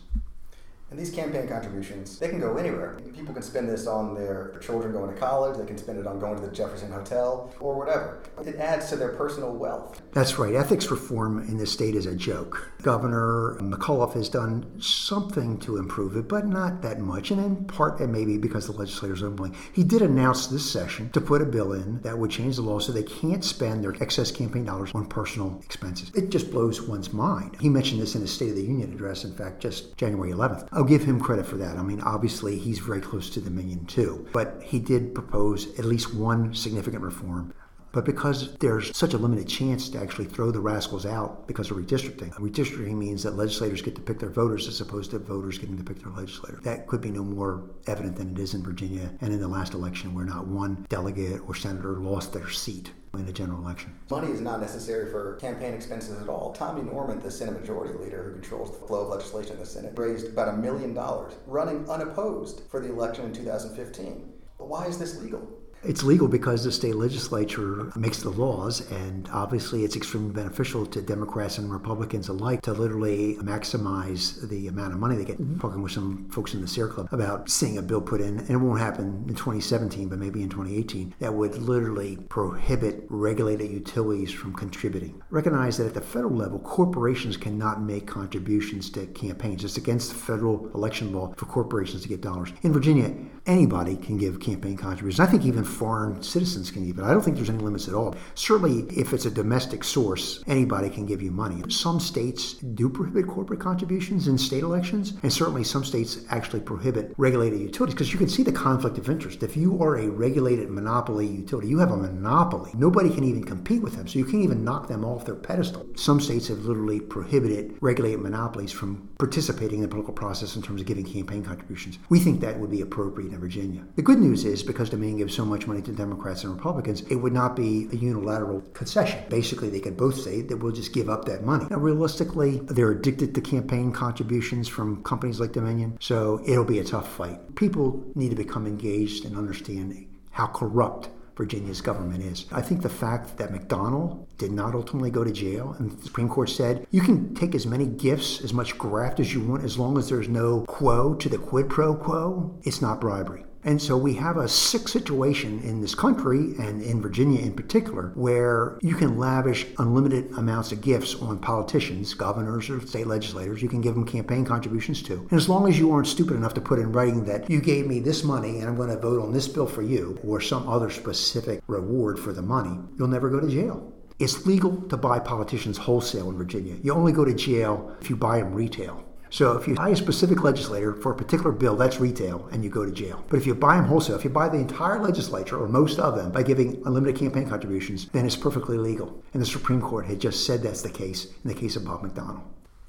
And 0.89 0.97
these 0.97 1.11
campaign 1.11 1.49
contributions, 1.49 2.17
they 2.17 2.29
can 2.29 2.39
go 2.39 2.55
anywhere. 2.55 2.97
People 3.13 3.33
can 3.33 3.43
spend 3.43 3.67
this 3.67 3.87
on 3.87 4.15
their 4.15 4.57
children 4.61 4.93
going 4.93 5.13
to 5.13 5.19
college, 5.19 5.57
they 5.57 5.65
can 5.65 5.77
spend 5.77 5.99
it 5.99 6.07
on 6.07 6.17
going 6.17 6.37
to 6.37 6.41
the 6.41 6.51
Jefferson 6.51 6.89
Hotel, 6.89 7.53
or 7.59 7.75
whatever. 7.75 8.23
It 8.45 8.55
adds 8.55 8.87
to 8.89 8.95
their 8.95 9.09
personal 9.09 9.53
wealth. 9.53 10.01
That's 10.13 10.39
right. 10.39 10.55
Ethics 10.55 10.89
reform 10.89 11.39
in 11.39 11.57
this 11.57 11.73
state 11.73 11.95
is 11.95 12.05
a 12.05 12.15
joke. 12.15 12.71
Governor 12.83 13.57
McAuliffe 13.59 14.13
has 14.13 14.29
done 14.29 14.79
something 14.79 15.59
to 15.59 15.75
improve 15.75 16.15
it, 16.15 16.29
but 16.29 16.47
not 16.47 16.81
that 16.83 16.99
much. 16.99 17.31
And 17.31 17.43
in 17.43 17.65
part, 17.65 17.99
and 17.99 18.13
maybe 18.13 18.37
because 18.37 18.67
the 18.67 18.71
legislators 18.71 19.21
are 19.21 19.27
unwilling. 19.27 19.57
He 19.73 19.83
did 19.83 20.01
announce 20.01 20.47
this 20.47 20.69
session 20.69 21.09
to 21.09 21.19
put 21.19 21.41
a 21.41 21.45
bill 21.45 21.73
in 21.73 21.99
that 22.01 22.17
would 22.17 22.31
change 22.31 22.55
the 22.55 22.61
law 22.61 22.79
so 22.79 22.93
they 22.93 23.03
can't 23.03 23.43
spend 23.43 23.83
their 23.83 23.95
excess 24.01 24.31
campaign 24.31 24.63
dollars 24.63 24.91
on 24.93 25.05
personal 25.07 25.59
expenses. 25.65 26.11
It 26.15 26.29
just 26.29 26.49
blows 26.49 26.81
one's 26.81 27.11
mind. 27.11 27.57
He 27.59 27.67
mentioned 27.67 28.01
this 28.01 28.15
in 28.15 28.21
his 28.21 28.31
State 28.31 28.51
of 28.51 28.55
the 28.55 28.63
Union 28.63 28.93
address, 28.93 29.25
in 29.25 29.35
fact, 29.35 29.59
just 29.59 29.97
January 29.97 30.31
11th. 30.31 30.67
I'll 30.77 30.83
give 30.83 31.03
him 31.03 31.19
credit 31.19 31.47
for 31.47 31.57
that. 31.57 31.75
I 31.77 31.81
mean, 31.81 32.01
obviously, 32.01 32.55
he's 32.55 32.77
very 32.77 33.01
close 33.01 33.31
to 33.31 33.41
Dominion 33.41 33.87
too, 33.87 34.27
but 34.31 34.61
he 34.61 34.77
did 34.77 35.15
propose 35.15 35.75
at 35.79 35.85
least 35.85 36.13
one 36.13 36.53
significant 36.53 37.01
reform. 37.01 37.51
But 37.93 38.05
because 38.05 38.55
there's 38.57 38.95
such 38.95 39.15
a 39.15 39.17
limited 39.17 39.47
chance 39.47 39.89
to 39.89 39.99
actually 39.99 40.25
throw 40.25 40.51
the 40.51 40.59
rascals 40.59 41.03
out 41.03 41.47
because 41.47 41.71
of 41.71 41.77
redistricting, 41.77 42.31
redistricting 42.33 42.95
means 42.95 43.23
that 43.23 43.35
legislators 43.35 43.81
get 43.81 43.95
to 43.95 44.01
pick 44.01 44.19
their 44.19 44.29
voters 44.29 44.67
as 44.67 44.79
opposed 44.79 45.09
to 45.11 45.17
voters 45.17 45.57
getting 45.57 45.77
to 45.77 45.83
pick 45.83 46.03
their 46.03 46.13
legislator. 46.13 46.59
That 46.61 46.85
could 46.85 47.01
be 47.01 47.09
no 47.09 47.23
more 47.23 47.71
evident 47.87 48.15
than 48.15 48.33
it 48.33 48.37
is 48.37 48.53
in 48.53 48.61
Virginia 48.61 49.11
and 49.21 49.33
in 49.33 49.39
the 49.39 49.47
last 49.47 49.73
election, 49.73 50.13
where 50.13 50.25
not 50.25 50.45
one 50.45 50.85
delegate 50.89 51.41
or 51.47 51.55
senator 51.55 51.93
lost 51.93 52.33
their 52.33 52.51
seat 52.51 52.91
in 53.19 53.27
a 53.27 53.33
general 53.33 53.59
election. 53.61 53.93
Money 54.09 54.31
is 54.31 54.41
not 54.41 54.61
necessary 54.61 55.11
for 55.11 55.35
campaign 55.35 55.73
expenses 55.73 56.21
at 56.21 56.29
all. 56.29 56.53
Tommy 56.53 56.81
Norment, 56.81 57.21
the 57.21 57.31
Senate 57.31 57.59
Majority 57.59 57.97
Leader 57.97 58.23
who 58.23 58.33
controls 58.33 58.71
the 58.71 58.87
flow 58.87 59.01
of 59.01 59.09
legislation 59.09 59.53
in 59.53 59.59
the 59.59 59.65
Senate, 59.65 59.93
raised 59.97 60.27
about 60.27 60.49
a 60.49 60.57
million 60.57 60.93
dollars 60.93 61.33
running 61.45 61.89
unopposed 61.89 62.61
for 62.69 62.79
the 62.79 62.89
election 62.89 63.25
in 63.25 63.33
2015. 63.33 64.33
But 64.57 64.67
why 64.67 64.85
is 64.85 64.97
this 64.97 65.21
legal? 65.21 65.56
It's 65.83 66.03
legal 66.03 66.27
because 66.27 66.63
the 66.63 66.71
state 66.71 66.95
legislature 66.95 67.91
makes 67.95 68.21
the 68.21 68.29
laws, 68.29 68.89
and 68.91 69.29
obviously 69.31 69.83
it's 69.83 69.95
extremely 69.95 70.33
beneficial 70.33 70.85
to 70.87 71.01
Democrats 71.01 71.57
and 71.57 71.71
Republicans 71.71 72.29
alike 72.29 72.61
to 72.63 72.73
literally 72.73 73.35
maximize 73.35 74.47
the 74.49 74.67
amount 74.67 74.93
of 74.93 74.99
money 74.99 75.15
they 75.15 75.25
get. 75.25 75.39
Mm-hmm. 75.39 75.59
Talking 75.59 75.81
with 75.81 75.91
some 75.91 76.29
folks 76.29 76.53
in 76.53 76.61
the 76.61 76.67
Sierra 76.67 76.89
Club 76.89 77.07
about 77.11 77.49
seeing 77.49 77.77
a 77.77 77.81
bill 77.81 78.01
put 78.01 78.21
in, 78.21 78.39
and 78.39 78.49
it 78.49 78.57
won't 78.57 78.79
happen 78.79 79.25
in 79.27 79.35
2017, 79.35 80.09
but 80.09 80.17
maybe 80.17 80.41
in 80.41 80.49
2018, 80.49 81.15
that 81.19 81.33
would 81.33 81.55
literally 81.57 82.17
prohibit 82.29 83.05
regulated 83.09 83.71
utilities 83.71 84.31
from 84.31 84.53
contributing. 84.53 85.21
Recognize 85.29 85.77
that 85.77 85.87
at 85.87 85.93
the 85.93 86.01
federal 86.01 86.35
level, 86.35 86.59
corporations 86.59 87.37
cannot 87.37 87.81
make 87.81 88.07
contributions 88.07 88.89
to 88.91 89.05
campaigns. 89.07 89.63
It's 89.63 89.77
against 89.77 90.09
the 90.09 90.15
federal 90.15 90.69
election 90.73 91.13
law 91.13 91.33
for 91.37 91.45
corporations 91.45 92.01
to 92.01 92.09
get 92.09 92.21
dollars. 92.21 92.51
In 92.63 92.73
Virginia, 92.73 93.13
anybody 93.45 93.95
can 93.95 94.17
give 94.17 94.39
campaign 94.39 94.75
contributions. 94.75 95.19
I 95.19 95.29
think 95.29 95.45
even 95.45 95.63
foreign 95.67 96.21
citizens 96.23 96.71
can 96.71 96.85
give 96.85 96.97
it. 96.97 97.03
I 97.03 97.11
don't 97.11 97.21
think 97.21 97.35
there's 97.35 97.49
any 97.49 97.59
limits 97.59 97.87
at 97.87 97.93
all. 97.93 98.15
Certainly, 98.35 98.87
if 98.97 99.13
it's 99.13 99.25
a 99.25 99.31
domestic 99.31 99.83
source, 99.83 100.43
anybody 100.47 100.89
can 100.89 101.05
give 101.05 101.21
you 101.21 101.31
money. 101.31 101.61
Some 101.69 101.99
states 101.99 102.53
do 102.53 102.89
prohibit 102.89 103.27
corporate 103.27 103.59
contributions 103.59 104.27
in 104.27 104.37
state 104.37 104.63
elections, 104.63 105.13
and 105.23 105.31
certainly 105.31 105.63
some 105.63 105.83
states 105.83 106.19
actually 106.29 106.61
prohibit 106.61 107.13
regulated 107.17 107.59
utilities 107.59 107.93
because 107.93 108.11
you 108.11 108.17
can 108.17 108.29
see 108.29 108.43
the 108.43 108.51
conflict 108.51 108.97
of 108.97 109.09
interest. 109.09 109.43
If 109.43 109.57
you 109.57 109.81
are 109.81 109.97
a 109.97 110.09
regulated 110.09 110.69
monopoly 110.69 111.27
utility, 111.27 111.67
you 111.67 111.79
have 111.79 111.91
a 111.91 111.97
monopoly. 111.97 112.71
Nobody 112.73 113.09
can 113.09 113.23
even 113.23 113.43
compete 113.43 113.81
with 113.81 113.95
them, 113.95 114.07
so 114.07 114.19
you 114.19 114.25
can't 114.25 114.43
even 114.43 114.63
knock 114.63 114.87
them 114.87 115.03
off 115.03 115.25
their 115.25 115.35
pedestal. 115.35 115.85
Some 115.95 116.19
states 116.19 116.47
have 116.47 116.65
literally 116.65 116.99
prohibited 116.99 117.77
regulated 117.81 118.21
monopolies 118.21 118.71
from 118.71 119.09
participating 119.17 119.79
in 119.79 119.81
the 119.81 119.87
political 119.87 120.13
process 120.13 120.55
in 120.55 120.61
terms 120.61 120.81
of 120.81 120.87
giving 120.87 121.05
campaign 121.05 121.43
contributions. 121.43 121.97
We 122.09 122.19
think 122.19 122.39
that 122.41 122.59
would 122.59 122.71
be 122.71 122.81
appropriate 122.81 123.33
in 123.33 123.39
Virginia. 123.39 123.83
The 123.95 124.01
good 124.01 124.19
news 124.19 124.45
is 124.45 124.63
because 124.63 124.89
Dominion 124.89 125.17
gives 125.17 125.35
so 125.35 125.45
much 125.45 125.56
money 125.65 125.81
to 125.81 125.91
Democrats 125.91 126.43
and 126.43 126.53
Republicans, 126.53 127.01
it 127.09 127.15
would 127.15 127.33
not 127.33 127.55
be 127.55 127.87
a 127.91 127.95
unilateral 127.95 128.61
concession. 128.73 129.23
Basically, 129.29 129.69
they 129.69 129.79
could 129.79 129.97
both 129.97 130.19
say 130.19 130.41
that 130.41 130.57
we'll 130.57 130.73
just 130.73 130.93
give 130.93 131.09
up 131.09 131.25
that 131.25 131.43
money. 131.43 131.65
Now, 131.69 131.77
realistically, 131.77 132.59
they're 132.65 132.91
addicted 132.91 133.33
to 133.33 133.41
campaign 133.41 133.91
contributions 133.91 134.67
from 134.67 135.01
companies 135.03 135.39
like 135.39 135.53
Dominion, 135.53 135.97
so 135.99 136.41
it'll 136.45 136.65
be 136.65 136.79
a 136.79 136.83
tough 136.83 137.11
fight. 137.15 137.55
People 137.55 138.03
need 138.13 138.29
to 138.29 138.35
become 138.35 138.67
engaged 138.67 139.25
and 139.25 139.35
understand 139.35 140.05
how 140.31 140.47
corrupt 140.47 141.09
Virginia's 141.37 141.81
government 141.81 142.23
is. 142.23 142.45
I 142.51 142.61
think 142.61 142.81
the 142.81 142.89
fact 142.89 143.37
that 143.37 143.51
McDonnell 143.51 144.25
did 144.37 144.51
not 144.51 144.73
ultimately 144.73 145.11
go 145.11 145.23
to 145.23 145.31
jail 145.31 145.75
and 145.77 145.91
the 145.91 146.03
Supreme 146.03 146.27
Court 146.27 146.49
said 146.49 146.87
you 146.89 147.01
can 147.01 147.35
take 147.35 147.53
as 147.53 147.67
many 147.67 147.85
gifts, 147.85 148.41
as 148.41 148.53
much 148.53 148.77
graft 148.77 149.19
as 149.19 149.33
you 149.33 149.41
want, 149.41 149.63
as 149.63 149.77
long 149.77 149.97
as 149.97 150.09
there's 150.09 150.27
no 150.27 150.65
quo 150.67 151.13
to 151.13 151.29
the 151.29 151.37
quid 151.37 151.69
pro 151.69 151.95
quo, 151.95 152.57
it's 152.63 152.81
not 152.81 152.99
bribery. 152.99 153.43
And 153.67 153.81
so 153.81 153.97
we 153.97 154.13
have 154.13 154.37
a 154.37 154.47
sick 154.47 154.87
situation 154.87 155.59
in 155.59 155.81
this 155.81 155.93
country 155.93 156.55
and 156.57 156.81
in 156.81 157.01
Virginia 157.01 157.41
in 157.41 157.51
particular 157.51 158.13
where 158.15 158.79
you 158.81 158.95
can 158.95 159.17
lavish 159.17 159.65
unlimited 159.77 160.31
amounts 160.37 160.71
of 160.71 160.79
gifts 160.79 161.15
on 161.15 161.37
politicians, 161.39 162.13
governors, 162.13 162.69
or 162.69 162.79
state 162.87 163.07
legislators. 163.07 163.61
You 163.61 163.67
can 163.67 163.81
give 163.81 163.93
them 163.93 164.05
campaign 164.05 164.45
contributions 164.45 165.03
too. 165.03 165.27
And 165.29 165.33
as 165.33 165.49
long 165.49 165.67
as 165.67 165.77
you 165.77 165.91
aren't 165.91 166.07
stupid 166.07 166.37
enough 166.37 166.53
to 166.53 166.61
put 166.61 166.79
in 166.79 166.93
writing 166.93 167.25
that 167.25 167.49
you 167.49 167.59
gave 167.59 167.87
me 167.87 167.99
this 167.99 168.23
money 168.23 168.59
and 168.59 168.69
I'm 168.69 168.77
going 168.77 168.87
to 168.87 168.97
vote 168.97 169.21
on 169.21 169.33
this 169.33 169.49
bill 169.49 169.67
for 169.67 169.81
you 169.81 170.17
or 170.23 170.39
some 170.39 170.69
other 170.69 170.89
specific 170.89 171.61
reward 171.67 172.17
for 172.17 172.31
the 172.31 172.41
money, 172.41 172.79
you'll 172.97 173.09
never 173.09 173.29
go 173.29 173.41
to 173.41 173.49
jail. 173.49 173.93
It's 174.17 174.45
legal 174.45 174.81
to 174.83 174.95
buy 174.95 175.19
politicians 175.19 175.77
wholesale 175.77 176.29
in 176.29 176.37
Virginia. 176.37 176.77
You 176.81 176.93
only 176.93 177.11
go 177.11 177.25
to 177.25 177.33
jail 177.33 177.97
if 177.99 178.09
you 178.09 178.15
buy 178.15 178.39
them 178.39 178.53
retail. 178.53 179.06
So 179.29 179.57
if 179.57 179.67
you 179.67 179.75
buy 179.75 179.89
a 179.89 179.95
specific 179.95 180.43
legislator 180.43 180.93
for 180.93 181.11
a 181.11 181.15
particular 181.15 181.51
bill, 181.51 181.75
that's 181.75 181.99
retail, 181.99 182.47
and 182.51 182.63
you 182.63 182.69
go 182.69 182.85
to 182.85 182.91
jail. 182.91 183.23
But 183.29 183.37
if 183.37 183.45
you 183.45 183.55
buy 183.55 183.75
them 183.75 183.85
wholesale, 183.85 184.15
if 184.15 184.23
you 184.23 184.29
buy 184.29 184.49
the 184.49 184.57
entire 184.57 184.99
legislature 184.99 185.57
or 185.57 185.67
most 185.67 185.99
of 185.99 186.15
them 186.15 186.31
by 186.31 186.43
giving 186.43 186.81
unlimited 186.85 187.17
campaign 187.19 187.49
contributions, 187.49 188.07
then 188.09 188.25
it's 188.25 188.35
perfectly 188.35 188.77
legal. 188.77 189.21
And 189.33 189.41
the 189.41 189.45
Supreme 189.45 189.81
Court 189.81 190.05
had 190.05 190.19
just 190.19 190.45
said 190.45 190.63
that's 190.63 190.81
the 190.81 190.89
case 190.89 191.25
in 191.25 191.49
the 191.49 191.53
case 191.53 191.75
of 191.75 191.85
Bob 191.85 192.01
McDonnell. 192.01 192.41